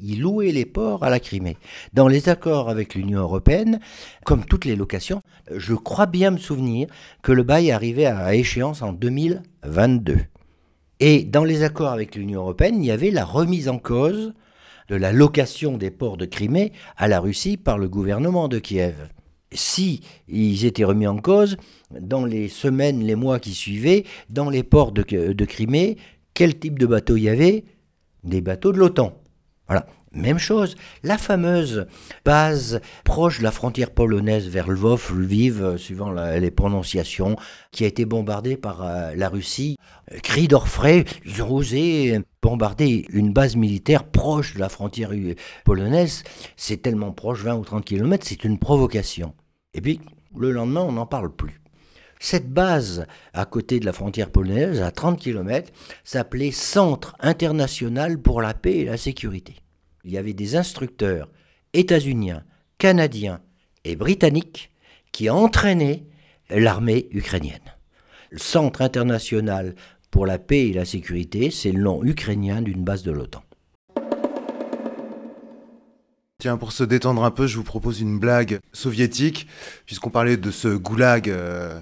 [0.00, 1.56] il louait les ports à la Crimée.
[1.92, 3.80] Dans les accords avec l'Union européenne,
[4.24, 5.22] comme toutes les locations,
[5.54, 6.88] je crois bien me souvenir
[7.22, 10.18] que le bail arrivait à échéance en 2022.
[11.00, 14.34] Et dans les accords avec l'Union européenne, il y avait la remise en cause
[14.88, 19.08] de la location des ports de Crimée à la Russie par le gouvernement de Kiev.
[19.54, 21.56] Si ils étaient remis en cause,
[21.90, 25.98] dans les semaines, les mois qui suivaient, dans les ports de, de Crimée,
[26.34, 27.64] quel type de bateaux il y avait
[28.24, 29.20] Des bateaux de l'OTAN.
[29.68, 29.86] Voilà.
[30.14, 31.86] Même chose, la fameuse
[32.24, 37.36] base proche de la frontière polonaise vers Lvov, Lviv, euh, suivant les prononciations,
[37.70, 39.76] qui a été bombardée par euh, la Russie.
[40.22, 45.12] Cri d'orfraie, ils ont osé bombarder une base militaire proche de la frontière
[45.64, 46.24] polonaise.
[46.56, 49.32] C'est tellement proche, 20 ou 30 km, c'est une provocation.
[49.72, 50.00] Et puis,
[50.36, 51.61] le lendemain, on n'en parle plus.
[52.24, 55.72] Cette base, à côté de la frontière polonaise, à 30 km,
[56.04, 59.56] s'appelait Centre international pour la paix et la sécurité
[60.04, 61.30] il y avait des instructeurs
[61.72, 62.44] états-uniens,
[62.78, 63.40] canadiens
[63.84, 64.72] et britanniques
[65.12, 66.06] qui a entraîné
[66.50, 67.60] l'armée ukrainienne.
[68.30, 69.74] Le Centre international
[70.10, 73.42] pour la paix et la sécurité, c'est le nom ukrainien d'une base de l'OTAN.
[76.38, 79.46] Tiens, pour se détendre un peu, je vous propose une blague soviétique,
[79.86, 81.80] puisqu'on parlait de ce goulag euh,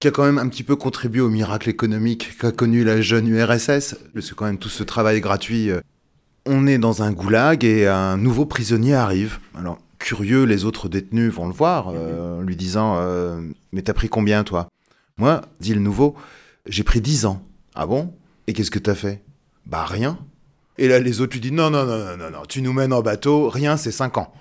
[0.00, 3.28] qui a quand même un petit peu contribué au miracle économique qu'a connu la jeune
[3.28, 3.96] URSS.
[4.20, 5.70] C'est quand même tout ce travail gratuit.
[5.70, 5.80] euh.
[6.46, 9.38] On est dans un goulag et un nouveau prisonnier arrive.
[9.54, 14.08] Alors, curieux, les autres détenus vont le voir, euh, lui disant euh, Mais t'as pris
[14.08, 14.68] combien, toi?
[15.18, 16.16] Moi, dit le nouveau,
[16.66, 17.42] j'ai pris 10 ans.
[17.74, 18.10] Ah bon?
[18.46, 19.22] Et qu'est-ce que t'as fait?
[19.66, 20.18] Bah, rien.
[20.78, 22.94] Et là, les autres lui disent Non, non, non, non, non, non, tu nous mènes
[22.94, 24.32] en bateau, rien, c'est 5 ans.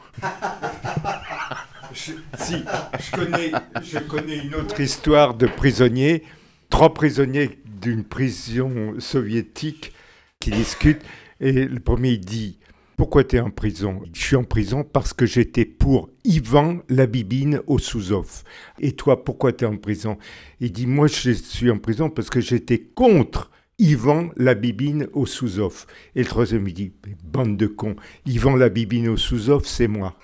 [1.94, 2.64] Je- si,
[3.00, 6.24] je connais, une autre histoire de prisonniers,
[6.70, 9.94] trois prisonniers d'une prison soviétique
[10.40, 11.02] qui discutent.
[11.40, 12.60] Et le premier dit
[12.98, 14.02] Pourquoi tu es en prison?
[14.14, 18.44] Je suis en prison parce que j'étais pour Ivan Labibine au Souzov.
[18.80, 20.18] Et toi, pourquoi tu es en prison?
[20.60, 23.50] Il dit Moi, je suis en prison parce que j'étais contre
[23.80, 25.86] Ivan Labibine au Souzov.
[26.14, 26.92] Et le troisième, il dit
[27.24, 30.16] Bande de cons, Ivan Labibine au Souzov, c'est moi.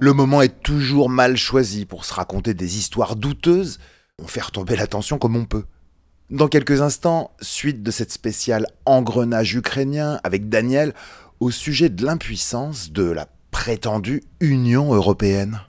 [0.00, 3.80] Le moment est toujours mal choisi pour se raconter des histoires douteuses,
[4.22, 5.64] on fait retomber l'attention comme on peut.
[6.30, 10.94] Dans quelques instants, suite de cette spéciale engrenage ukrainien avec Daniel
[11.40, 15.62] au sujet de l'impuissance de la prétendue Union européenne.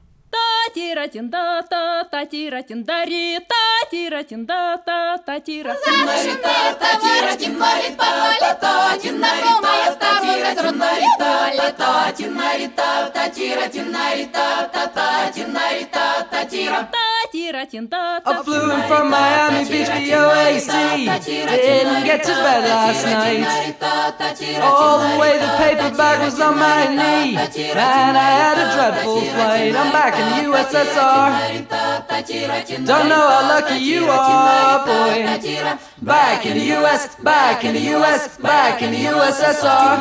[0.69, 9.45] татиратинда, та татиратиндари, татиратинда, та татиратиндари, та татиратиндари, та татиратиндари,
[9.79, 17.18] та татиратиндари, та татиратиндари, та татиратиндари, та татиратиндари, та татиратиндари, та татиратиндари,
[18.25, 21.25] I flew in from Miami Beach, BOAC.
[21.25, 23.75] Didn't get to bed last night.
[24.61, 27.35] All the way the paperback was on my knee.
[27.35, 29.75] Man, I had a dreadful flight.
[29.75, 31.27] I'm back in the USSR.
[32.85, 35.23] Don't know how lucky you are, boy.
[36.01, 39.97] Back in the US, back in the US, back in the USSR.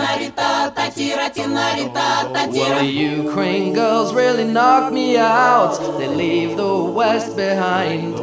[2.55, 5.79] Well, the Ukraine girls really knock me out.
[5.99, 8.15] They leave the West behind.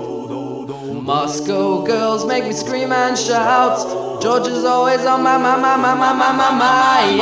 [1.06, 3.78] Moscow girls make me scream and shout.
[4.22, 7.18] Georgia's always on my, my, my, my, my, my, my mind.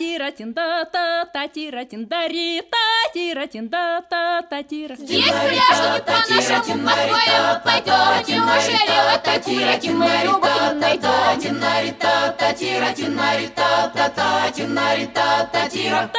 [0.00, 10.38] Татира-тинда-та, татира-тиндари, татира-тинда-та, татира Здесь пляшет по нашему Москве, пойдем, Тимошелева, татира-тинарю,
[10.80, 11.02] найдем,
[11.36, 16.10] татира-тинарита, татира-тинарита, татира-тинарита, татира.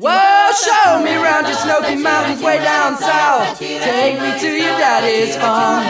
[0.00, 3.58] Well, show me around your Snowy Mountains way down south.
[3.58, 5.84] Take me to your daddy's farm.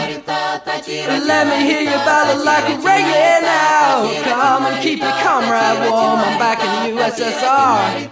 [1.27, 4.07] Let me hear your ballad like a reggae now.
[4.23, 6.19] Come and keep your comrade warm.
[6.19, 8.09] I'm back in the USSR.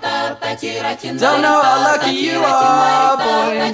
[1.19, 3.73] Don't know how lucky you are, boy.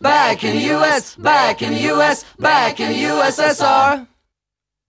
[0.00, 4.06] Back in the US, back in the US, back in the USSR.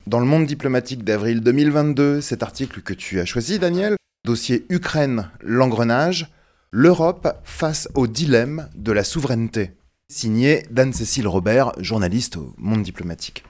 [0.07, 3.95] Dans le monde diplomatique d'avril 2022, cet article que tu as choisi, Daniel,
[4.29, 6.27] dossier Ukraine, l'engrenage,
[6.69, 9.71] l'Europe face au dilemme de la souveraineté,
[10.07, 13.43] signé d'Anne-Cécile Robert, journaliste au monde diplomatique.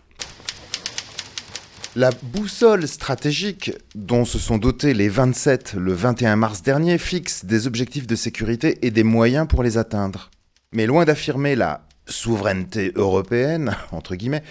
[1.98, 7.68] La boussole stratégique dont se sont dotés les 27 le 21 mars dernier fixe des
[7.68, 10.32] objectifs de sécurité et des moyens pour les atteindre.
[10.72, 14.44] Mais loin d'affirmer la souveraineté européenne, entre guillemets,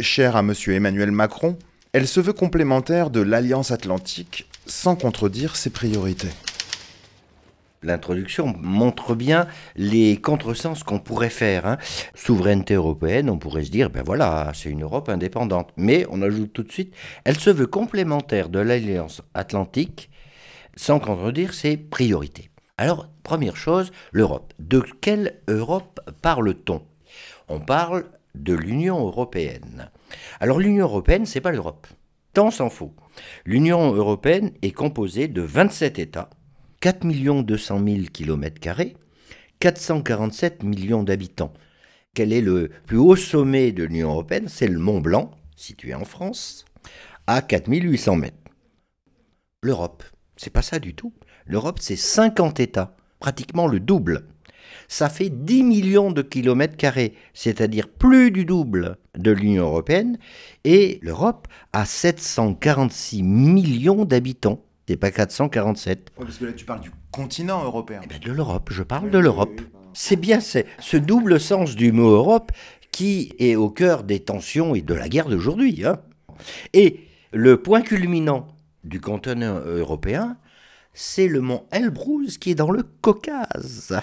[0.00, 0.54] chère à M.
[0.66, 1.56] Emmanuel Macron,
[1.92, 6.30] elle se veut complémentaire de l'Alliance Atlantique sans contredire ses priorités.
[7.82, 11.64] L'introduction montre bien les contresens qu'on pourrait faire.
[11.66, 11.78] hein.
[12.14, 15.70] Souveraineté européenne, on pourrait se dire, ben voilà, c'est une Europe indépendante.
[15.76, 20.10] Mais on ajoute tout de suite, elle se veut complémentaire de l'Alliance Atlantique,
[20.76, 22.50] sans contredire ses priorités.
[22.78, 24.52] Alors, première chose, l'Europe.
[24.58, 26.82] De quelle Europe parle-t-on?
[27.48, 28.04] On parle
[28.34, 29.90] de l'Union européenne.
[30.40, 31.86] Alors l'Union européenne, c'est pas l'Europe.
[32.38, 32.94] S'en faut.
[33.44, 36.30] L'Union européenne est composée de 27 États,
[36.80, 38.60] 4 200 000 km,
[39.58, 41.52] 447 millions d'habitants.
[42.14, 44.46] Quel est le plus haut sommet de l'Union européenne?
[44.46, 46.64] C'est le Mont Blanc, situé en France,
[47.26, 48.36] à 4800 mètres.
[49.60, 50.04] L'Europe,
[50.36, 51.12] c'est pas ça du tout.
[51.44, 54.28] L'Europe, c'est 50 États, pratiquement le double.
[54.88, 60.18] Ça fait 10 millions de kilomètres carrés, c'est-à-dire plus du double de l'Union européenne,
[60.64, 64.64] et l'Europe a 746 millions d'habitants.
[64.88, 66.10] C'est pas 447.
[66.16, 68.00] parce que là, tu parles du continent européen.
[68.02, 69.60] Eh ben, de l'Europe, je parle de l'Europe.
[69.92, 72.52] C'est bien ce double sens du mot Europe
[72.90, 75.84] qui est au cœur des tensions et de la guerre d'aujourd'hui.
[75.84, 76.00] hein.
[76.72, 77.00] Et
[77.32, 78.48] le point culminant
[78.84, 80.38] du continent européen,
[80.94, 84.00] c'est le mont Elbrus qui est dans le Caucase,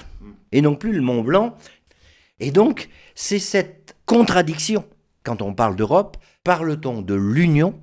[0.56, 1.58] et non plus le mont Blanc.
[2.40, 4.86] Et donc, c'est cette contradiction.
[5.24, 7.78] Quand on parle d'Europe, parle-t-on de l'Union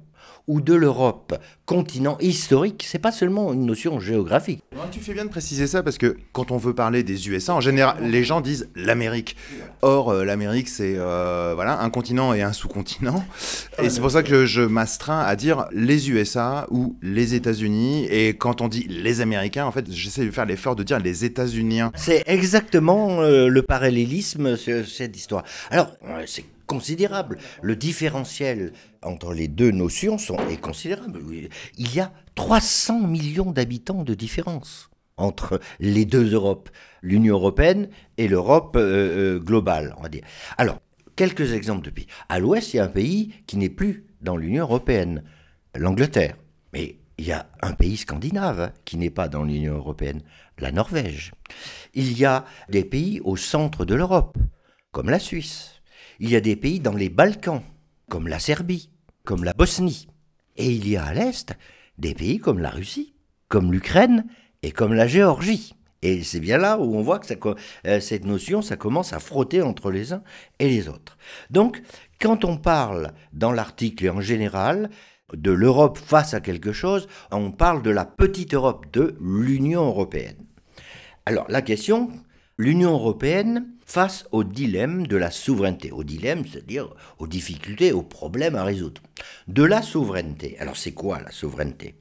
[0.49, 4.61] ou de l'Europe, continent historique, c'est pas seulement une notion géographique.
[4.75, 7.55] Non, tu fais bien de préciser ça parce que quand on veut parler des USA,
[7.55, 9.37] en général, les gens disent l'Amérique.
[9.83, 13.25] Or, euh, l'Amérique, c'est euh, voilà un continent et un sous-continent.
[13.83, 18.07] Et c'est pour ça que je, je m'astreins à dire les USA ou les États-Unis.
[18.11, 21.25] Et quand on dit les Américains, en fait, j'essaie de faire l'effort de dire les
[21.25, 21.93] États-Uniens.
[21.95, 25.45] C'est exactement euh, le parallélisme, ce- cette histoire.
[25.71, 25.93] Alors,
[26.27, 27.39] c'est considérable.
[27.63, 28.73] Le différentiel
[29.03, 30.61] entre les deux notions sont, est
[31.79, 36.71] Il y a 300 millions d'habitants de différence entre les deux Europes,
[37.03, 40.25] l'Union européenne et l'Europe euh, euh, globale, on va dire.
[40.57, 40.81] Alors,
[41.17, 42.07] quelques exemples de pays.
[42.29, 45.23] À l'ouest, il y a un pays qui n'est plus dans l'Union européenne,
[45.75, 46.37] l'Angleterre.
[46.73, 50.23] Mais il y a un pays scandinave hein, qui n'est pas dans l'Union européenne,
[50.59, 51.33] la Norvège.
[51.95, 54.39] Il y a des pays au centre de l'Europe,
[54.91, 55.83] comme la Suisse.
[56.21, 57.63] Il y a des pays dans les Balkans,
[58.13, 58.91] comme la Serbie,
[59.25, 60.07] comme la Bosnie.
[60.59, 61.55] Et il y a à l'Est
[61.97, 63.15] des pays comme la Russie,
[63.49, 64.27] comme l'Ukraine
[64.63, 65.75] et comme la Géorgie.
[66.03, 67.55] Et c'est bien là où on voit que
[67.87, 70.23] euh, cette notion, ça commence à frotter entre les uns
[70.59, 71.17] et les autres.
[71.49, 71.81] Donc,
[72.21, 74.91] quand on parle dans l'article et en général
[75.33, 80.45] de l'Europe face à quelque chose, on parle de la petite Europe, de l'Union européenne.
[81.25, 82.11] Alors, la question,
[82.59, 85.91] l'Union européenne face au dilemme de la souveraineté.
[85.91, 86.89] Au dilemme, c'est-à-dire
[87.19, 89.03] aux difficultés, aux problèmes à résoudre.
[89.49, 90.57] De la souveraineté.
[90.59, 91.97] Alors, c'est quoi la souveraineté?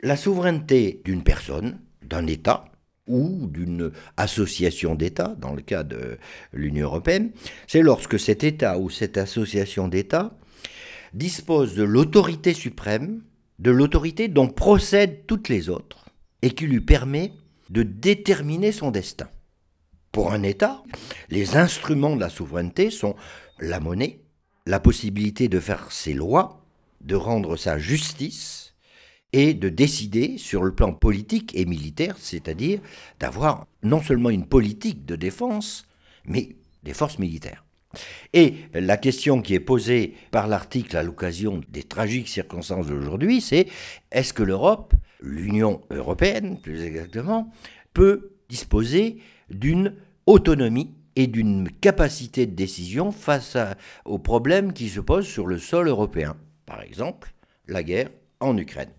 [0.00, 2.66] La souveraineté d'une personne, d'un État,
[3.08, 6.18] ou d'une association d'États, dans le cas de
[6.52, 7.32] l'Union européenne,
[7.66, 10.38] c'est lorsque cet État ou cette association d'États
[11.14, 13.22] dispose de l'autorité suprême,
[13.58, 16.04] de l'autorité dont procèdent toutes les autres,
[16.42, 17.32] et qui lui permet
[17.70, 19.26] de déterminer son destin.
[20.12, 20.82] Pour un État,
[21.28, 23.14] les instruments de la souveraineté sont
[23.58, 24.20] la monnaie,
[24.66, 26.64] la possibilité de faire ses lois,
[27.00, 28.74] de rendre sa justice
[29.32, 32.80] et de décider sur le plan politique et militaire, c'est-à-dire
[33.20, 35.86] d'avoir non seulement une politique de défense,
[36.24, 37.64] mais des forces militaires.
[38.32, 43.66] Et la question qui est posée par l'article à l'occasion des tragiques circonstances d'aujourd'hui, c'est
[44.12, 47.50] est-ce que l'Europe, l'Union européenne plus exactement,
[47.94, 49.18] peut disposer
[49.50, 49.94] d'une
[50.26, 53.56] autonomie et d'une capacité de décision face
[54.04, 56.36] aux problèmes qui se posent sur le sol européen
[56.66, 57.32] Par exemple,
[57.66, 58.92] la guerre en Ukraine.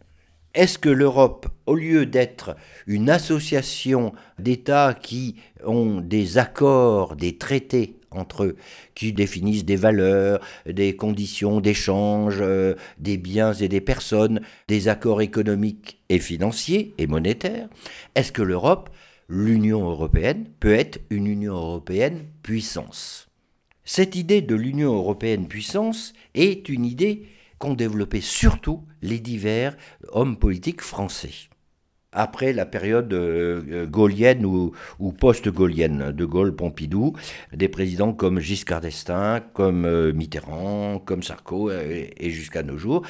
[0.56, 2.56] Est-ce que l'Europe, au lieu d'être
[2.88, 8.56] une association d'États qui ont des accords, des traités entre eux,
[8.96, 15.22] qui définissent des valeurs, des conditions d'échange, euh, des biens et des personnes, des accords
[15.22, 17.70] économiques et financiers et monétaires,
[18.16, 18.90] est-ce que l'Europe,
[19.30, 23.30] l'Union européenne, peut être une Union européenne puissance
[23.86, 27.28] Cette idée de l'Union européenne puissance est une idée
[27.60, 29.78] qu'ont développé surtout les divers
[30.12, 31.50] hommes politiques français.
[32.12, 37.14] Après la période euh, gaulienne ou, ou post-gaulienne, De Gaulle, Pompidou,
[37.54, 43.04] des présidents comme Giscard d'Estaing, comme euh, Mitterrand, comme Sarko, euh, et jusqu'à nos jours,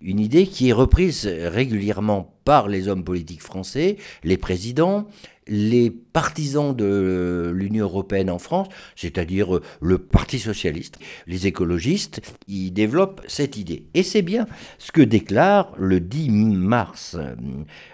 [0.00, 5.08] une idée qui est reprise régulièrement par les hommes politiques français, les présidents,
[5.48, 12.70] les partisans de l'Union européenne en France, c'est-à-dire euh, le Parti socialiste, les écologistes, ils
[12.70, 13.86] développent cette idée.
[13.94, 14.46] Et c'est bien
[14.78, 17.34] ce que déclare le 10 mars euh,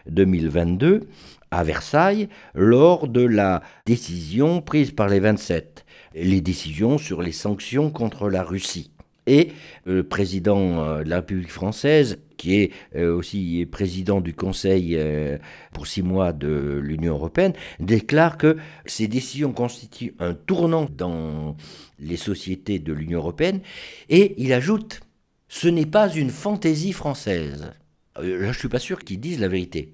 [0.09, 1.02] 2022
[1.50, 5.84] à Versailles lors de la décision prise par les 27,
[6.14, 8.90] les décisions sur les sanctions contre la Russie.
[9.26, 9.52] Et
[9.84, 15.39] le président euh, de la République française, qui est euh, aussi président du Conseil euh,
[15.72, 18.57] pour six mois de l'Union européenne, déclare que
[18.87, 21.57] ces décisions constituent un tournant dans
[21.99, 23.61] les sociétés de l'Union européenne.
[24.09, 25.01] Et il ajoute,
[25.49, 27.72] ce n'est pas une fantaisie française.
[28.18, 29.91] Euh, Là, je suis pas sûr qu'ils disent la vérité.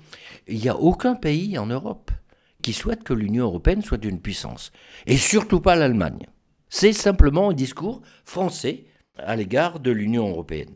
[0.48, 2.10] Il n'y a aucun pays en Europe
[2.62, 4.72] qui souhaite que l'Union européenne soit une puissance.
[5.06, 6.26] Et surtout pas l'Allemagne.
[6.68, 8.84] C'est simplement un discours français
[9.16, 10.74] à l'égard de l'Union européenne.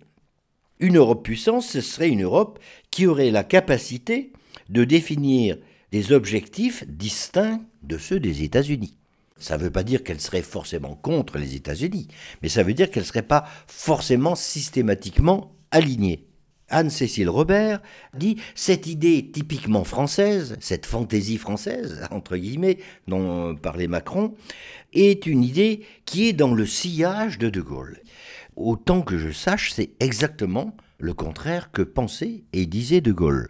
[0.81, 2.59] Une Europe puissance, ce serait une Europe
[2.91, 4.33] qui aurait la capacité
[4.69, 5.57] de définir
[5.93, 8.97] des objectifs distincts de ceux des États-Unis.
[9.39, 12.09] Ça ne veut pas dire qu'elle serait forcément contre les États-Unis,
[12.43, 16.27] mais ça veut dire qu'elle ne serait pas forcément systématiquement alignée.
[16.71, 17.81] Anne-Cécile Robert
[18.17, 24.35] dit cette idée typiquement française, cette fantaisie française, entre guillemets, dont parlait Macron,
[24.93, 28.01] est une idée qui est dans le sillage de De Gaulle.
[28.57, 33.49] Autant que je sache, c'est exactement le contraire que pensait et disait De Gaulle.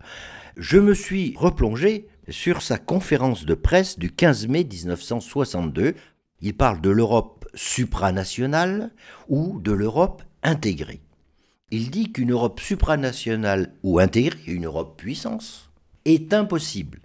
[0.57, 5.95] Je me suis replongé sur sa conférence de presse du 15 mai 1962.
[6.41, 8.91] Il parle de l'Europe supranationale
[9.29, 11.01] ou de l'Europe intégrée.
[11.71, 15.71] Il dit qu'une Europe supranationale ou intégrée, une Europe puissance,
[16.05, 17.01] est impossible.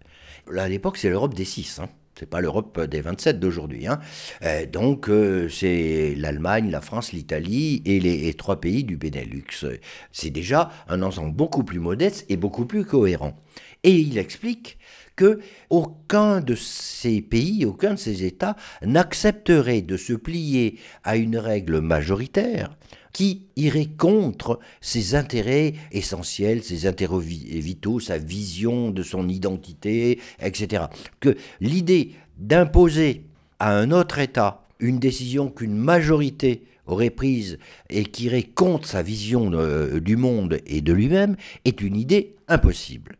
[0.49, 1.79] Là, à l'époque, c'est l'Europe des six.
[1.79, 1.89] Hein.
[2.19, 3.87] C'est pas l'Europe des 27 d'aujourd'hui.
[3.87, 4.01] Hein.
[4.43, 9.65] Euh, donc, euh, c'est l'Allemagne, la France, l'Italie et les trois pays du Benelux.
[10.11, 13.41] C'est déjà un ensemble beaucoup plus modeste et beaucoup plus cohérent.
[13.83, 14.77] Et il explique
[15.15, 15.39] que
[15.69, 21.79] aucun de ces pays, aucun de ces États n'accepterait de se plier à une règle
[21.79, 22.75] majoritaire
[23.13, 30.19] qui irait contre ses intérêts essentiels, ses intérêts vi- vitaux, sa vision de son identité,
[30.41, 30.83] etc.
[31.19, 33.23] Que l'idée d'imposer
[33.59, 37.57] à un autre État une décision qu'une majorité aurait prise
[37.89, 41.35] et qui irait contre sa vision euh, du monde et de lui-même
[41.65, 43.17] est une idée impossible.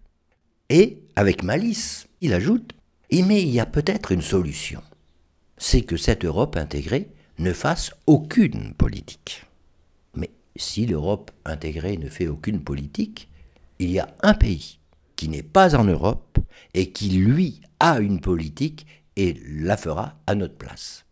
[0.70, 2.74] Et, avec malice, il ajoute,
[3.12, 4.82] mais il y a peut-être une solution.
[5.58, 9.44] C'est que cette Europe intégrée ne fasse aucune politique.
[10.60, 13.30] Si l'Europe intégrée ne fait aucune politique,
[13.80, 14.80] il y a un pays
[15.16, 16.38] qui n'est pas en Europe
[16.74, 18.86] et qui, lui, a une politique
[19.16, 21.06] et la fera à notre place.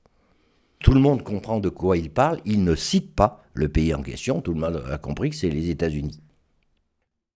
[0.79, 4.03] Tout le monde comprend de quoi il parle, il ne cite pas le pays en
[4.03, 6.19] question, tout le monde a compris que c'est les États-Unis.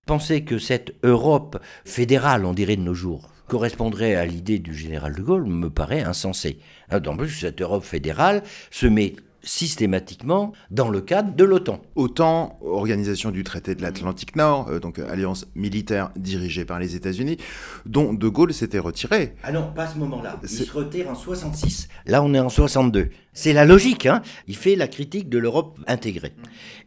[0.06, 5.16] Penser que cette Europe fédérale, on dirait de nos jours, correspondrait à l'idée du général
[5.16, 6.60] de Gaulle me paraît insensé.
[6.92, 11.82] En plus, cette Europe fédérale se met systématiquement dans le cadre de l'OTAN.
[11.96, 16.96] OTAN, organisation du traité de l'Atlantique Nord, euh, donc euh, alliance militaire dirigée par les
[16.96, 17.38] États-Unis,
[17.86, 19.36] dont De Gaulle s'était retiré.
[19.44, 20.40] Ah non, pas à ce moment-là.
[20.44, 21.90] Il se retire en 66.
[22.06, 23.10] Là, on est en 62.
[23.34, 24.22] C'est la logique, hein.
[24.48, 26.34] Il fait la critique de l'Europe intégrée.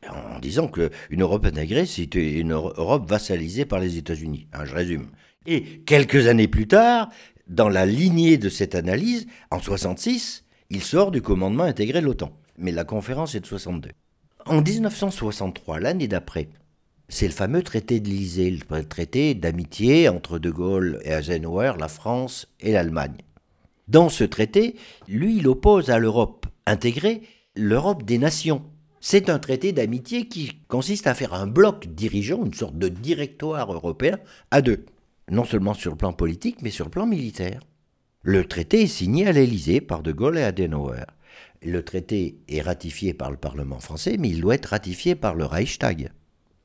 [0.09, 4.46] En disant qu'une Europe intégrée, c'est une Europe vassalisée par les États-Unis.
[4.52, 5.07] Hein, je résume.
[5.46, 7.11] Et quelques années plus tard,
[7.48, 12.32] dans la lignée de cette analyse, en 66, il sort du commandement intégré de l'OTAN.
[12.59, 13.90] Mais la conférence est de 62.
[14.46, 16.48] En 1963, l'année d'après,
[17.09, 21.88] c'est le fameux traité de l'Élysée, le traité d'amitié entre De Gaulle et Eisenhower, la
[21.88, 23.16] France et l'Allemagne.
[23.88, 24.76] Dans ce traité,
[25.09, 27.22] lui, il oppose à l'Europe intégrée
[27.57, 28.64] l'Europe des nations.
[29.00, 33.72] C'est un traité d'amitié qui consiste à faire un bloc dirigeant, une sorte de directoire
[33.72, 34.18] européen,
[34.50, 34.86] à deux.
[35.30, 37.61] Non seulement sur le plan politique, mais sur le plan militaire.
[38.22, 41.05] Le traité est signé à l'Élysée par De Gaulle et Adenauer.
[41.64, 45.46] Le traité est ratifié par le Parlement français, mais il doit être ratifié par le
[45.46, 46.10] Reichstag.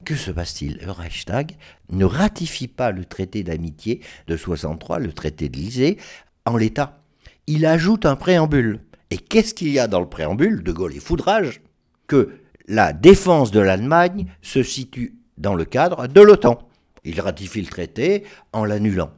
[0.04, 0.78] Que se passe-t-il?
[0.84, 1.54] Le Reichstag
[1.89, 5.97] ne ratifie pas le traité d'amitié de 63, le traité de l'Élysée,
[6.45, 7.02] en l'état.
[7.47, 8.82] Il ajoute un préambule.
[9.10, 10.64] Et qu'est-ce qu'il y a dans le préambule?
[10.64, 11.62] De Gaulle et foudrage
[12.08, 16.60] que la défense de l'Allemagne se situe dans le cadre de l'OTAN.
[17.06, 19.12] Il ratifie le traité en l'annulant.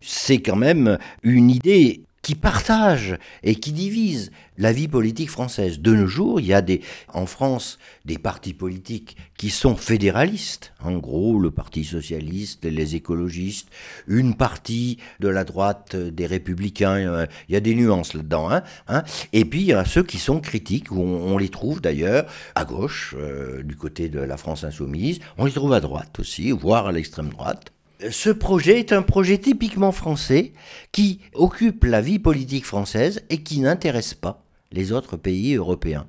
[0.00, 5.80] C'est quand même une idée qui partage et qui divise la vie politique française.
[5.80, 6.80] De nos jours, il y a des,
[7.12, 10.72] en France des partis politiques qui sont fédéralistes.
[10.82, 13.68] En gros, le Parti socialiste, les écologistes,
[14.08, 16.96] une partie de la droite des républicains.
[16.96, 18.50] euh, Il y a des nuances là-dedans.
[18.50, 19.02] Hein, hein.
[19.34, 22.24] Et puis, il y a ceux qui sont critiques, où on, on les trouve d'ailleurs
[22.54, 25.18] à gauche, euh, du côté de la France insoumise.
[25.36, 27.73] On les trouve à droite aussi, voire à l'extrême droite.
[28.10, 30.52] Ce projet est un projet typiquement français
[30.92, 36.06] qui occupe la vie politique française et qui n'intéresse pas les autres pays européens.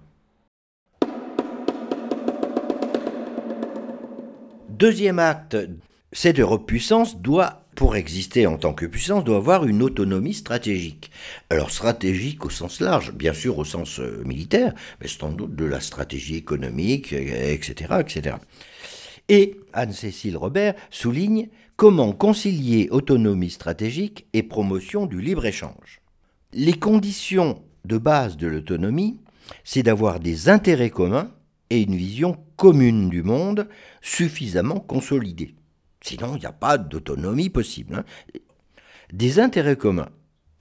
[4.67, 5.55] Deuxième acte,
[6.11, 11.11] cette Europe puissance doit, pour exister en tant que puissance, doit avoir une autonomie stratégique.
[11.49, 15.65] Alors stratégique au sens large, bien sûr au sens euh, militaire, mais sans doute de
[15.65, 18.35] la stratégie économique, etc., etc.
[19.29, 26.01] Et Anne-Cécile Robert souligne comment concilier autonomie stratégique et promotion du libre-échange.
[26.53, 29.19] Les conditions de base de l'autonomie,
[29.63, 31.31] c'est d'avoir des intérêts communs
[31.69, 33.67] et une vision commune du monde
[34.01, 35.55] suffisamment consolidée.
[36.01, 37.95] Sinon, il n'y a pas d'autonomie possible.
[37.95, 38.05] hein.
[39.11, 40.09] Des intérêts communs.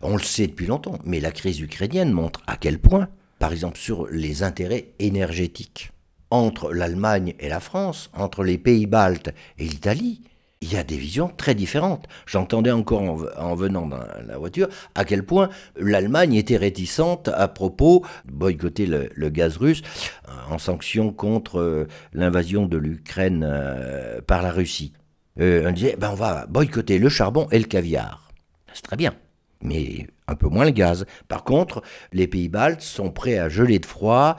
[0.01, 3.09] On le sait depuis longtemps, mais la crise ukrainienne montre à quel point,
[3.39, 5.93] par exemple sur les intérêts énergétiques,
[6.31, 10.23] entre l'Allemagne et la France, entre les pays baltes et l'Italie,
[10.65, 12.07] il y a des visions très différentes.
[12.27, 17.49] J'entendais encore en, en venant dans la voiture à quel point l'Allemagne était réticente à
[17.49, 19.83] propos de boycotter le, gaz russe
[20.29, 24.95] euh, en sanction contre euh, l'invasion de l'Ukraine euh, par la Russie.
[25.39, 28.31] On disait, ben on va boycotter le charbon et le caviar.
[28.73, 29.15] C'est très bien.
[29.63, 31.05] mais un peu moins le gaz.
[31.29, 34.39] Par contre, les pays baltes sont prêts à geler de froid.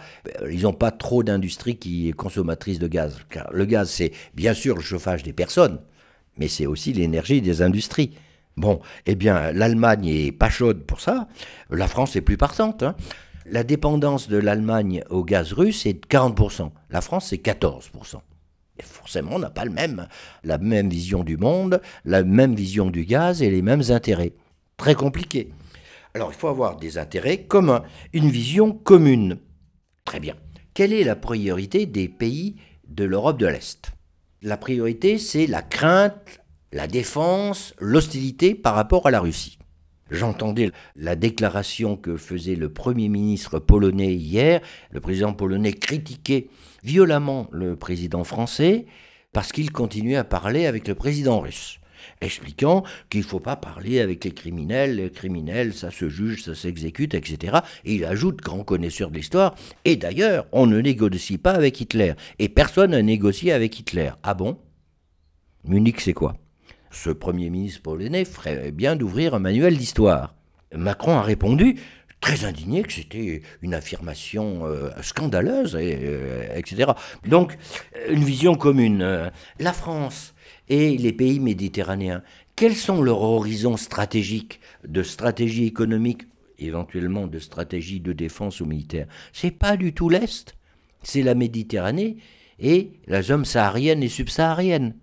[0.50, 3.20] Ils n'ont pas trop d'industrie qui est consommatrice de gaz.
[3.52, 5.80] Le gaz, c'est bien sûr le chauffage des personnes,
[6.38, 8.12] mais c'est aussi l'énergie des industries.
[8.58, 11.28] Bon, eh bien, l'Allemagne est pas chaude pour ça.
[11.70, 12.84] La France est plus partante.
[12.84, 12.96] hein.
[13.46, 16.72] La dépendance de l'Allemagne au gaz russe est de 40%.
[16.90, 18.16] La France, c'est 14%.
[18.80, 20.08] Et forcément, on n'a pas le même,
[20.44, 24.34] la même vision du monde, la même vision du gaz et les mêmes intérêts.
[24.78, 25.52] Très compliqué.
[26.14, 27.84] Alors, il faut avoir des intérêts communs,
[28.14, 29.38] une vision commune.
[30.06, 30.36] Très bien.
[30.74, 32.56] Quelle est la priorité des pays
[32.88, 33.92] de l'Europe de l'Est?
[34.46, 36.40] La priorité, c'est la crainte,
[36.72, 39.58] la défense, l'hostilité par rapport à la Russie.
[40.12, 44.62] J'entendais la déclaration que faisait le Premier ministre polonais hier.
[44.92, 46.50] Le président polonais critiquait
[46.84, 48.86] violemment le président français
[49.34, 51.80] parce qu'il continuait à parler avec le président russe,
[52.26, 56.56] expliquant qu'il ne faut pas parler avec les criminels, les criminels, ça se juge, ça
[56.56, 57.60] s'exécute, etc.
[57.86, 59.56] Et il ajoute, grand connaisseur de l'histoire,
[59.86, 64.12] et d'ailleurs, on ne négocie pas avec Hitler, et personne n'a négocié avec Hitler.
[64.24, 64.58] Ah bon?
[65.64, 66.36] Munich, c'est quoi?
[66.92, 70.36] Ce Premier ministre polonais ferait bien d'ouvrir un manuel d'histoire.
[70.74, 71.80] Macron a répondu,
[72.22, 76.92] très indigné, que c'était une affirmation euh, scandaleuse, et, euh, etc.
[77.28, 77.58] Donc,
[78.10, 79.02] une vision commune.
[79.02, 80.35] Euh, La France
[80.70, 82.24] et les pays méditerranéens,
[82.56, 86.24] quels sont leurs horizons stratégiques, de stratégie économique,
[86.58, 89.08] éventuellement de stratégie de défense ou militaire?
[89.34, 90.56] C'est pas du tout l'Est,
[91.04, 92.18] c'est la Méditerranée
[92.60, 94.96] et la zone saharienne et subsaharienne.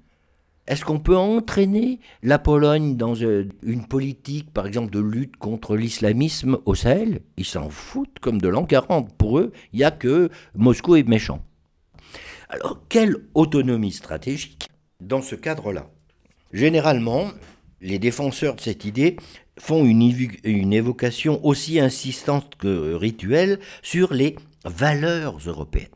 [0.68, 5.76] Est-ce qu'on peut entraîner la Pologne dans euh, une politique, par exemple, de lutte contre
[5.76, 7.20] l'islamisme au Sahel?
[7.36, 9.12] Ils s'en foutent comme de l'an 40.
[9.16, 11.44] Pour eux, il n'y a que Moscou est méchant.
[12.48, 14.68] Alors, quelle autonomie stratégique?
[15.02, 15.90] Dans ce cadre-là
[16.52, 17.28] Généralement,
[17.80, 19.16] les défenseurs de cette idée
[19.58, 20.02] font une,
[20.44, 25.88] une évocation aussi insistante que rituelle sur les valeurs européennes.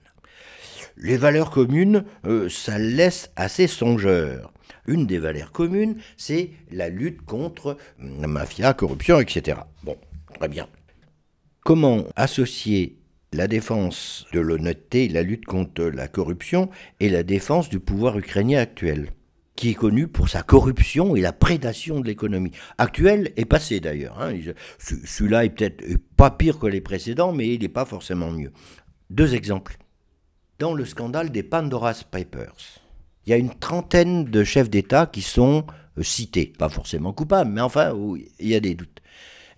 [0.97, 4.53] Les valeurs communes, euh, ça laisse assez songeur.
[4.87, 9.59] Une des valeurs communes, c'est la lutte contre hum, la mafia, corruption, etc.
[9.85, 9.97] Bon,
[10.35, 10.67] très bien.
[11.61, 12.97] Comment associer
[13.37, 16.71] la défense de l'honnêteté, la lutte contre la corruption
[17.01, 19.11] et la défense du pouvoir ukrainien actuel,
[19.55, 24.21] qui est connu pour sa corruption et la prédation de l'économie actuelle et passée d'ailleurs.
[24.21, 24.33] hein.
[24.33, 25.85] Il- ce- Celui-là est peut-être
[26.17, 28.53] pas pire que les précédents, mais il n'est pas forcément mieux.
[29.11, 29.77] Deux exemples.
[30.59, 32.55] Dans le scandale des Pandora's Papers,
[33.27, 35.67] il y a une trentaine de chefs d'État qui sont
[35.99, 37.93] euh, cités, pas forcément coupables, mais enfin,
[38.39, 39.01] il y a des doutes.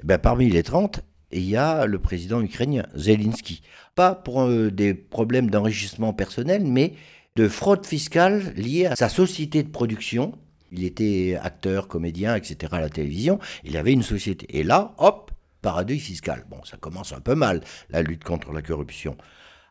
[0.00, 1.00] Eh ben, parmi les 30,
[1.30, 3.62] il y a le président ukrainien, Zelensky.
[3.94, 6.94] Pas pour euh, des problèmes d'enrichissement personnel, mais
[7.36, 10.32] de fraude fiscale liée à sa société de production.
[10.72, 12.72] Il était acteur, comédien, etc.
[12.72, 13.38] à la télévision.
[13.64, 14.46] Il avait une société.
[14.58, 15.30] Et là, hop,
[15.62, 16.44] paradis fiscal.
[16.50, 19.16] Bon, ça commence un peu mal, la lutte contre la corruption.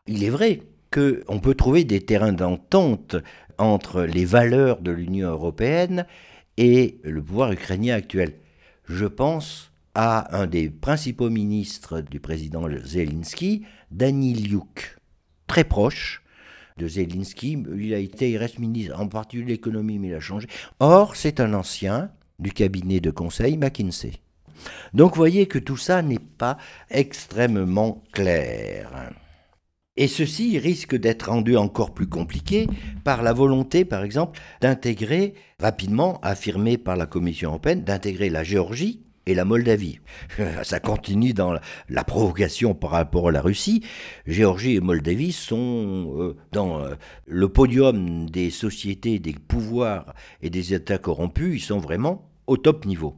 [0.06, 3.16] Il est vrai qu'on peut trouver des terrains d'entente
[3.58, 6.06] entre les valeurs de l'Union européenne
[6.56, 8.34] et le pouvoir ukrainien actuel.
[8.86, 9.67] Je pense
[10.00, 14.96] à un des principaux ministres du président Zelensky, Daniliuk,
[15.48, 16.22] très proche
[16.76, 17.64] de Zelensky.
[17.76, 20.46] Il a été, il reste ministre, en particulier de l'économie, mais il a changé.
[20.78, 24.12] Or, c'est un ancien du cabinet de conseil McKinsey.
[24.94, 26.58] Donc, vous voyez que tout ça n'est pas
[26.90, 29.10] extrêmement clair.
[29.96, 32.68] Et ceci risque d'être rendu encore plus compliqué
[33.02, 39.07] par la volonté, par exemple, d'intégrer, rapidement affirmée par la Commission européenne, d'intégrer la Géorgie
[39.28, 40.00] et la Moldavie.
[40.62, 41.54] Ça continue dans
[41.88, 43.84] la, provocation par rapport à la Russie.
[44.26, 46.94] Géorgie et Moldavie sont euh, dans euh,
[47.26, 51.62] le podium des sociétés, des pouvoirs et des États corrompus.
[51.62, 53.16] Ils sont vraiment au top niveau.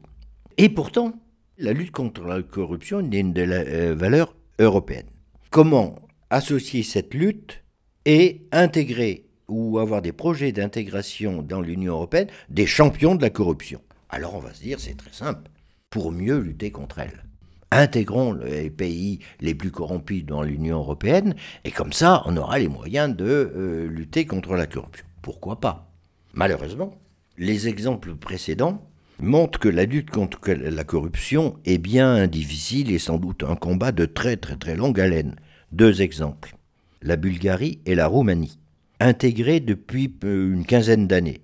[0.59, 1.13] Et pourtant,
[1.59, 5.09] la lutte contre la corruption est une des euh, valeurs européennes.
[5.51, 5.95] Comment
[6.29, 7.63] associer cette lutte
[8.05, 13.81] et intégrer ou avoir des projets d'intégration dans l'Union européenne des champions de la corruption?
[14.09, 15.49] Alors on va se dire, c'est très simple,
[15.91, 17.25] pour mieux lutter contre elle.
[17.73, 21.35] Intégrons les pays les plus corrompus dans l'Union européenne
[21.65, 25.05] et comme ça, on aura les moyens de euh, lutter contre la corruption.
[25.21, 25.93] Pourquoi pas?
[26.33, 26.95] Malheureusement,
[27.39, 28.89] les exemples précédents
[29.21, 33.93] montrent que la lutte contre la corruption est bien difficile et sans doute un combat
[33.93, 35.37] de très très très longue haleine.
[35.73, 36.57] Deux exemples.
[37.03, 38.59] La Bulgarie et la Roumanie,
[39.01, 41.41] intégrées depuis euh, une quinzaine d'années.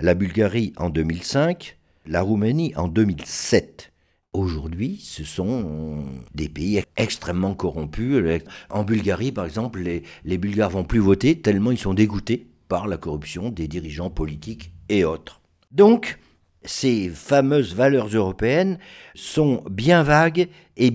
[0.00, 1.76] La Bulgarie en 2005,
[2.06, 3.92] la Roumanie en 2007.
[4.32, 8.22] Aujourd'hui, ce sont des pays extrêmement corrompus.
[8.68, 12.88] En Bulgarie, par exemple, les, les Bulgares vont plus voter tellement ils sont dégoûtés par
[12.88, 15.40] la corruption des dirigeants politiques et autres.
[15.70, 16.18] Donc,
[16.64, 18.78] ces fameuses valeurs européennes
[19.14, 20.90] sont bien vagues et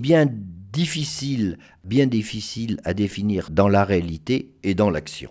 [0.72, 5.30] difficiles, bien difficiles à définir dans la réalité et dans l'action.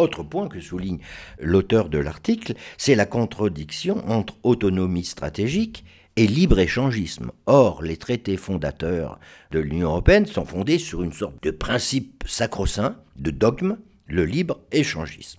[0.00, 1.00] Autre point que souligne
[1.38, 5.84] l'auteur de l'article, c'est la contradiction entre autonomie stratégique
[6.16, 7.32] et libre-échangisme.
[7.44, 9.20] Or, les traités fondateurs
[9.50, 13.76] de l'Union européenne sont fondés sur une sorte de principe sacro-saint, de dogme,
[14.06, 15.38] le libre-échangisme.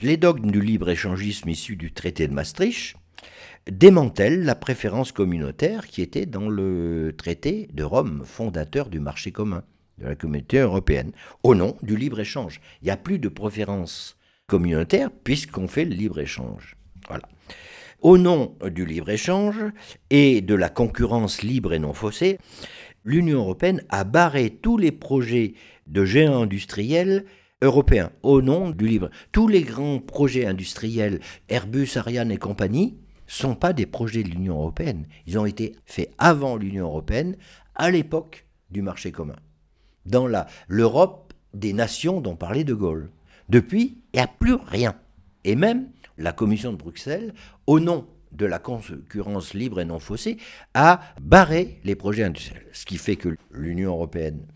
[0.00, 2.96] Les dogmes du libre-échangisme issus du traité de Maastricht
[3.70, 9.62] démantèlent la préférence communautaire qui était dans le traité de Rome, fondateur du marché commun
[9.98, 11.12] de la communauté européenne,
[11.42, 12.60] au nom du libre-échange.
[12.80, 14.16] Il n'y a plus de préférence
[14.46, 16.76] communautaire puisqu'on fait le libre-échange.
[17.08, 17.28] Voilà.
[18.00, 19.56] Au nom du libre-échange
[20.10, 22.38] et de la concurrence libre et non faussée,
[23.04, 25.54] l'Union européenne a barré tous les projets
[25.86, 27.24] de géants industriels
[27.62, 29.08] européens au nom du libre.
[29.30, 34.56] Tous les grands projets industriels, Airbus, Ariane et compagnie, sont pas des projets de l'Union
[34.56, 35.06] européenne.
[35.26, 37.36] Ils ont été faits avant l'Union européenne,
[37.74, 39.36] à l'époque du marché commun.
[40.06, 40.28] Dans
[40.68, 43.10] l'Europe des nations dont parlait De Gaulle.
[43.48, 44.94] Depuis, il n'y a plus rien.
[45.44, 45.88] Et même
[46.18, 47.34] la Commission de Bruxelles,
[47.66, 50.38] au nom de la concurrence libre et non faussée,
[50.74, 52.66] a barré les projets industriels.
[52.72, 54.46] Ce qui fait que l'Union européenne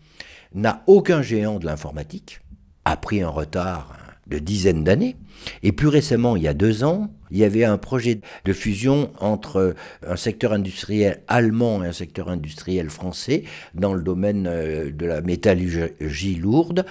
[0.53, 2.41] n'a aucun géant de l'informatique,
[2.85, 3.96] a pris un retard
[4.29, 5.15] de dizaines d'années.
[5.63, 9.11] Et plus récemment, il y a deux ans, il y avait un projet de fusion
[9.19, 9.75] entre
[10.05, 15.21] un secteur industriel allemand et un secteur industriel français dans le domaine euh, de la
[15.21, 16.85] métallurgie lourde.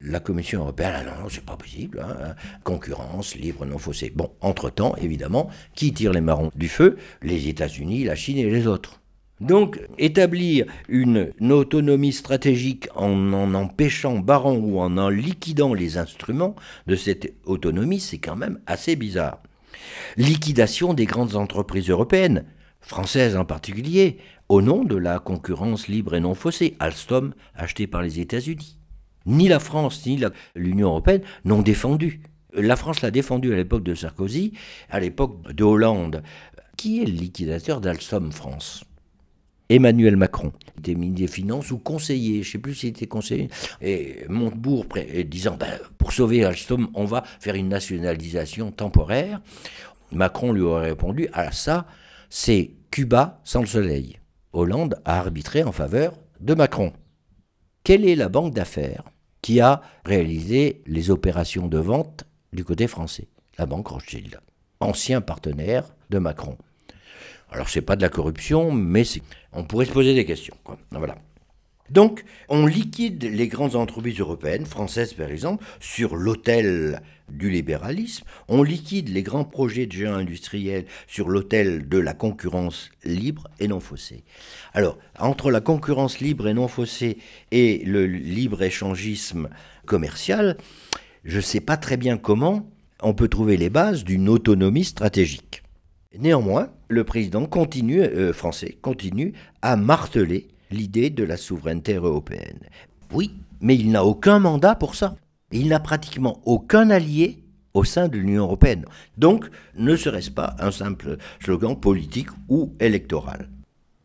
[0.00, 2.34] La Commission européenne, ah non, non c'est pas possible, hein.
[2.62, 4.12] concurrence libre, non faussée.
[4.14, 6.98] Bon, entre-temps, évidemment, qui tire les marrons du feu?
[7.22, 9.00] Les États-Unis, la Chine et les autres.
[9.40, 16.54] Donc, établir une, autonomie stratégique en en empêchant, barrant ou en en liquidant les instruments
[16.86, 19.42] de cette autonomie, c'est quand même assez bizarre.
[20.16, 22.44] Liquidation des grandes entreprises européennes,
[22.80, 24.18] françaises en particulier,
[24.48, 28.78] au nom de la concurrence libre et non faussée, Alstom acheté par les États-Unis.
[29.26, 30.20] Ni la France ni
[30.54, 32.20] l'Union européenne n'ont défendu.
[32.52, 34.52] La France l'a défendu à l'époque de Sarkozy,
[34.90, 36.22] à l'époque de Hollande.
[36.76, 38.84] Qui est le liquidateur d'Alstom France?
[39.68, 40.52] Emmanuel Macron.
[40.76, 43.48] Il était ministre des Finances ou conseiller, je ne sais plus s'il était conseiller,
[43.80, 44.86] et Montebourg
[45.26, 49.40] disant ben, pour sauver Alstom, on va faire une nationalisation temporaire.
[50.12, 51.86] Macron lui aurait répondu ah ça,
[52.28, 54.18] c'est Cuba sans le soleil.
[54.52, 56.92] Hollande a arbitré en faveur de Macron.
[57.82, 59.04] Quelle est la banque d'affaires
[59.42, 63.28] qui a réalisé les opérations de vente du côté français?
[63.58, 64.40] La banque Rothschild,
[64.80, 66.56] ancien partenaire de Macron.
[67.50, 69.04] Alors c'est pas de la corruption, mais
[69.52, 70.56] on pourrait se poser des questions.
[70.90, 71.16] Voilà.
[71.90, 78.24] Donc, on liquide les grandes entreprises européennes, françaises par exemple, sur l'autel du libéralisme.
[78.48, 83.68] On liquide les grands projets de géants industriels sur l'autel de la concurrence libre et
[83.68, 84.24] non faussée.
[84.72, 87.18] Alors, entre la concurrence libre et non faussée
[87.50, 89.50] et le libre-échangisme
[89.84, 90.56] commercial,
[91.24, 92.66] je ne sais pas très bien comment
[93.02, 95.63] on peut trouver les bases d'une autonomie stratégique.
[96.18, 102.60] Néanmoins, le président euh, français continue à marteler l'idée de la souveraineté européenne.
[103.12, 105.16] Oui, mais il n'a aucun mandat pour ça.
[105.52, 107.42] Il n'a pratiquement aucun allié
[107.74, 108.84] au sein de l'Union européenne.
[109.18, 109.46] Donc,
[109.76, 113.48] ne serait-ce pas un simple slogan politique ou électoral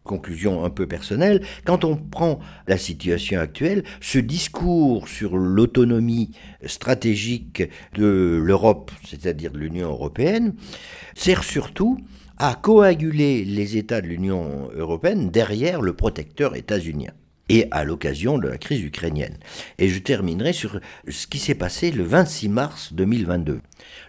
[0.10, 6.32] Conclusion un peu personnelle, quand on prend la situation actuelle, ce discours sur l'autonomie
[6.66, 7.62] stratégique
[7.94, 10.56] de l'Europe, c'est-à-dire de l'Union européenne,
[11.14, 12.00] sert surtout
[12.40, 17.12] à coaguler les États de l'Union européenne derrière le protecteur états-unien
[17.48, 19.38] et à l'occasion de la crise ukrainienne.
[19.78, 23.62] Et je terminerai sur ce qui s'est passé le 26 mars 2022,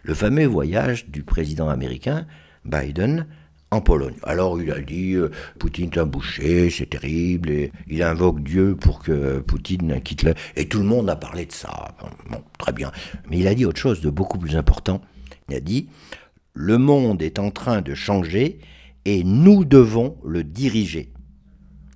[0.02, 2.26] le fameux voyage du président américain
[2.64, 3.26] Biden
[3.70, 4.16] en Pologne.
[4.22, 8.76] Alors il a dit euh, Poutine est un boucher, c'est terrible, et il invoque Dieu
[8.76, 10.34] pour que Poutine quitte le...
[10.56, 11.96] Et tout le monde a parlé de ça.
[12.30, 12.90] Bon, très bien.
[13.28, 15.00] Mais il a dit autre chose de beaucoup plus important.
[15.48, 15.88] Il a dit
[16.52, 18.58] le monde est en train de changer
[19.04, 21.12] et nous devons le diriger.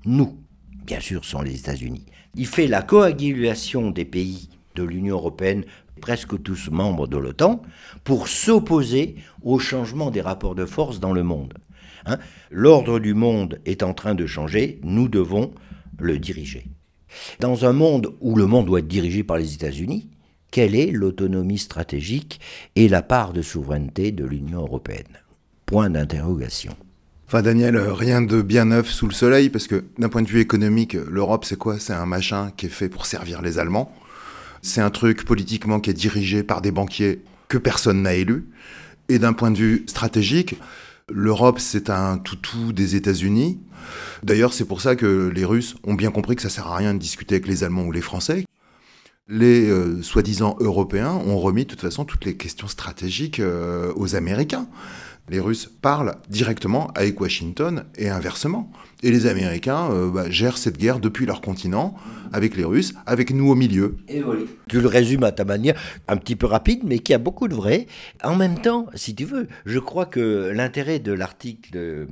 [0.04, 0.38] Nous,
[0.86, 2.06] bien sûr, sont les États-Unis.
[2.36, 5.64] Il fait la coagulation des pays de l'Union européenne,
[6.00, 7.62] presque tous membres de l'OTAN,
[8.04, 11.54] pour s'opposer au changement des rapports de force dans le monde.
[12.06, 12.18] Hein.
[12.50, 15.52] L'ordre du monde est en train de changer, nous devons
[15.98, 16.66] le diriger.
[17.40, 20.08] Dans un monde où le monde doit être dirigé par les États-Unis,
[20.50, 22.40] quelle est l'autonomie stratégique
[22.76, 25.18] et la part de souveraineté de l'Union européenne?
[25.66, 26.76] Point d'interrogation.
[27.26, 30.40] Enfin, Daniel, rien de bien neuf sous le soleil, parce que d'un point de vue
[30.40, 31.80] économique, l'Europe, c'est quoi?
[31.80, 33.92] C'est un machin qui est fait pour servir les Allemands.
[34.64, 38.48] C'est un truc politiquement qui est dirigé par des banquiers que personne n'a élus.
[39.08, 40.56] Et d'un point de vue stratégique,
[41.10, 43.60] L'Europe, c'est un toutou des États-Unis.
[44.22, 46.94] D'ailleurs, c'est pour ça que les Russes ont bien compris que ça sert à rien
[46.94, 48.46] de discuter avec les Allemands ou les Français.
[49.28, 54.16] Les euh, soi-disant Européens ont remis de toute façon toutes les questions stratégiques euh, aux
[54.16, 54.66] Américains.
[55.28, 58.72] Les Russes parlent directement avec Washington et inversement.
[59.04, 61.94] Et les Américains euh, bah, gèrent cette guerre depuis leur continent,
[62.32, 63.98] avec les Russes, avec nous au milieu.
[64.66, 65.78] Tu le résumes à ta manière,
[66.08, 67.86] un petit peu rapide, mais qui a beaucoup de vrai.
[68.22, 72.08] En même temps, si tu veux, je crois que l'intérêt de l'article de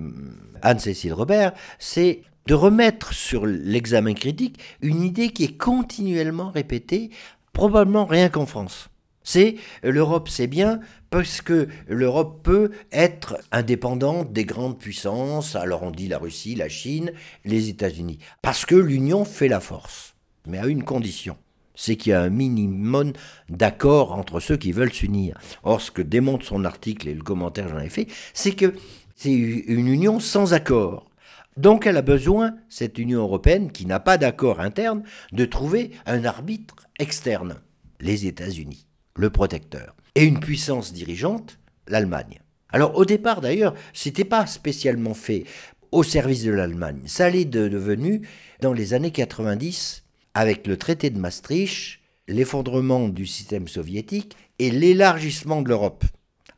[0.61, 7.09] Anne-Cécile Robert, c'est de remettre sur l'examen critique une idée qui est continuellement répétée,
[7.55, 8.91] probablement rien qu'en France.
[9.25, 15.91] C'est l'Europe, c'est bien parce que l'Europe peut être indépendante des grandes puissances, alors on
[15.91, 17.13] dit la Russie, la Chine,
[17.45, 20.15] les États-Unis, parce que l'Union fait la force,
[20.47, 21.37] mais à une condition,
[21.75, 23.13] c'est qu'il y a un minimum
[23.49, 25.39] d'accord entre ceux qui veulent s'unir.
[25.63, 28.75] Or, ce que démontre son article et le commentaire que j'en ai fait, c'est que
[29.17, 31.11] c'est une union sans accord.
[31.57, 35.03] Donc elle a besoin, cette Union européenne, qui n'a pas d'accord interne,
[35.33, 37.57] de trouver un arbitre externe,
[38.01, 41.59] les États-Unis, le protecteur, et une puissance dirigeante,
[41.89, 42.41] l'Allemagne.
[42.71, 45.45] Alors au départ d'ailleurs, c'était pas spécialement fait
[45.91, 47.03] au service de l'Allemagne.
[47.07, 48.27] Ça l'est de- devenu
[48.61, 50.05] dans les années 90
[50.35, 51.99] avec le traité de Maastricht,
[52.29, 56.05] l'effondrement du système soviétique et l'élargissement de l'Europe.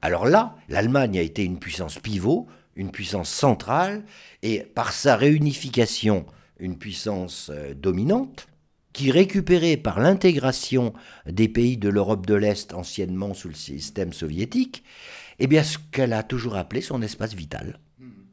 [0.03, 2.47] Alors là, l'Allemagne a été une puissance pivot,
[2.77, 4.05] une puissance centrale,
[4.43, 6.27] et par sa réunification,
[6.61, 8.47] une puissance euh, dominante,
[8.95, 10.95] qui récupérée par l'intégration
[11.27, 14.85] des pays de l'Europe de l'Est anciennement sous le système soviétique,
[15.41, 17.81] eh bien ce qu'elle a toujours appelé son espace vital.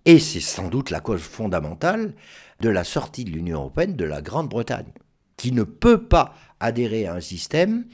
[0.06, 2.14] Et c'est sans doute la cause fondamentale
[2.60, 4.94] de la sortie de l'Union européenne de la Grande-Bretagne,
[5.36, 7.86] qui ne peut pas adhérer à un système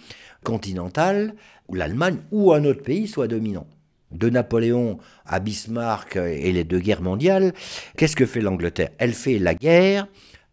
[0.44, 1.36] continental
[1.70, 3.68] où l'Allemagne ou un autre pays soit dominant.
[4.12, 7.54] De Napoléon à Bismarck et les deux guerres mondiales,
[7.98, 8.92] qu'est-ce que fait l'Angleterre?
[9.00, 10.08] Elle fait la guerre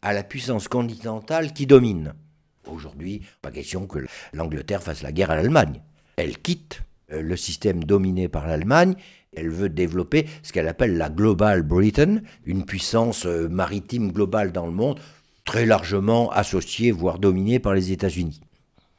[0.04, 2.12] à la puissance continentale qui domine.
[2.70, 4.00] Aujourd'hui, pas question que
[4.34, 5.80] l'Angleterre fasse la guerre à l'Allemagne.
[6.16, 8.94] Elle quitte euh, le système dominé par l'Allemagne,
[9.34, 14.66] elle veut développer ce qu'elle appelle la Global Britain, une puissance euh, maritime globale dans
[14.66, 15.00] le monde,
[15.46, 18.40] très largement associée, voire dominée par les États-Unis.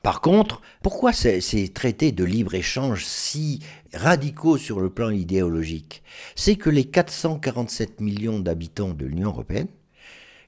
[0.01, 3.61] Par contre, pourquoi ces, ces traités de libre-échange si
[3.93, 6.01] radicaux sur le plan idéologique?
[6.35, 9.67] C'est que les 447 millions d'habitants de l'Union européenne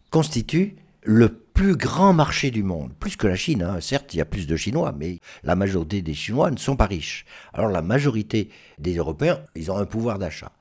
[0.10, 3.64] constituent le plus grand marché du monde, plus que la Chine.
[3.64, 3.82] hein.
[3.82, 6.86] Certes, il y a plus de Chinois, mais la majorité des Chinois ne sont pas
[6.86, 7.26] riches.
[7.53, 10.51] Alors la majorité des Européens, ils ont un pouvoir d'achat.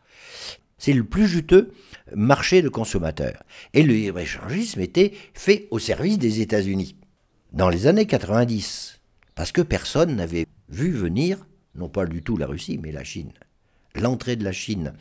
[0.78, 1.72] C'est le plus juteux
[2.14, 3.42] marché de consommateurs.
[3.74, 6.97] Et le libre-échangisme était fait au service des États-Unis
[7.53, 9.01] dans les années 90,
[9.34, 13.32] parce que personne n'avait vu venir, non pas du tout la Russie, mais la Chine.
[13.94, 14.92] L'entrée de la Chine,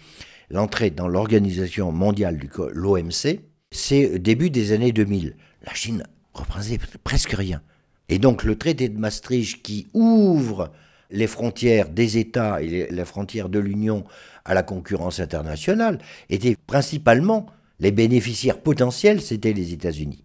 [0.50, 3.41] l'entrée dans l'organisation mondiale du l'OMC,
[3.76, 5.36] c'est début des années 2000.
[5.66, 6.03] La Chine
[6.34, 7.61] représentait presque rien.
[8.09, 10.72] Et donc le traité de Maastricht qui ouvre
[11.11, 14.03] les frontières des États et les, frontières de l'Union
[14.43, 15.99] à la concurrence internationale
[16.30, 17.47] était principalement
[17.80, 20.24] les bénéficiaires potentiels, c'était les États-Unis.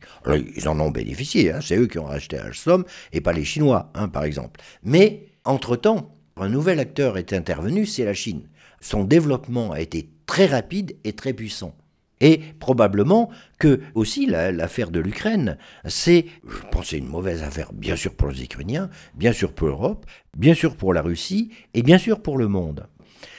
[0.57, 3.91] Ils en ont bénéficié, hein, c'est eux qui ont racheté Alstom et pas les Chinois,
[3.95, 4.61] hein, par exemple.
[4.85, 8.49] Mais entre-temps, un nouvel acteur est intervenu, c'est la Chine.
[8.81, 11.75] Son développement a été très rapide et très puissant.
[12.21, 15.57] Et probablement que aussi la- l'affaire de l'Ukraine,
[15.87, 20.07] c'est, je pense, une mauvaise affaire, bien sûr pour les Ukrainiens, bien sûr pour l'Europe,
[20.37, 22.87] bien sûr pour la Russie et bien sûr pour le monde.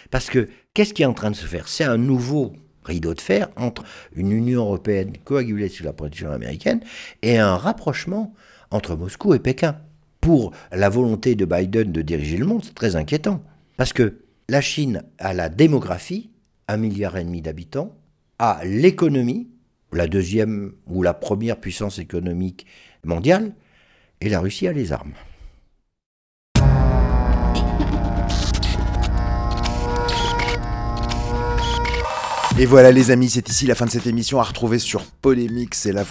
[0.09, 1.67] Parce que qu'est-ce qui est en train de se faire?
[1.67, 2.53] C'est un nouveau
[2.83, 3.83] rideau de fer entre
[4.15, 6.81] une Union européenne coagulée sous la protection américaine
[7.21, 8.33] et un rapprochement
[8.71, 9.77] entre Moscou et Pékin.
[10.19, 13.43] Pour la volonté de Biden de diriger le monde, c'est très inquiétant.
[13.77, 14.19] Parce que
[14.49, 16.31] la Chine a la démographie,
[16.67, 17.95] un milliard et demi d'habitants,
[18.43, 19.47] a l'économie,
[19.93, 22.65] la deuxième ou la première puissance économique
[23.03, 23.53] mondiale,
[24.19, 25.13] et la Russie a les armes.
[32.57, 35.85] Et voilà les amis, c'est ici la fin de cette émission à retrouver sur polémix
[35.85, 36.03] et la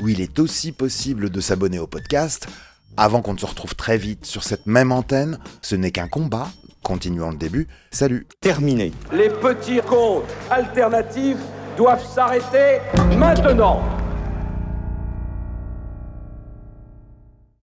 [0.00, 2.46] où il est aussi possible de s'abonner au podcast.
[2.96, 6.48] Avant qu'on ne se retrouve très vite sur cette même antenne, ce n'est qu'un combat.
[6.84, 7.66] Continuons le début.
[7.90, 8.26] Salut.
[8.42, 8.92] Terminé.
[9.10, 11.38] Les petits comptes alternatifs
[11.78, 12.80] doivent s'arrêter
[13.16, 13.80] maintenant.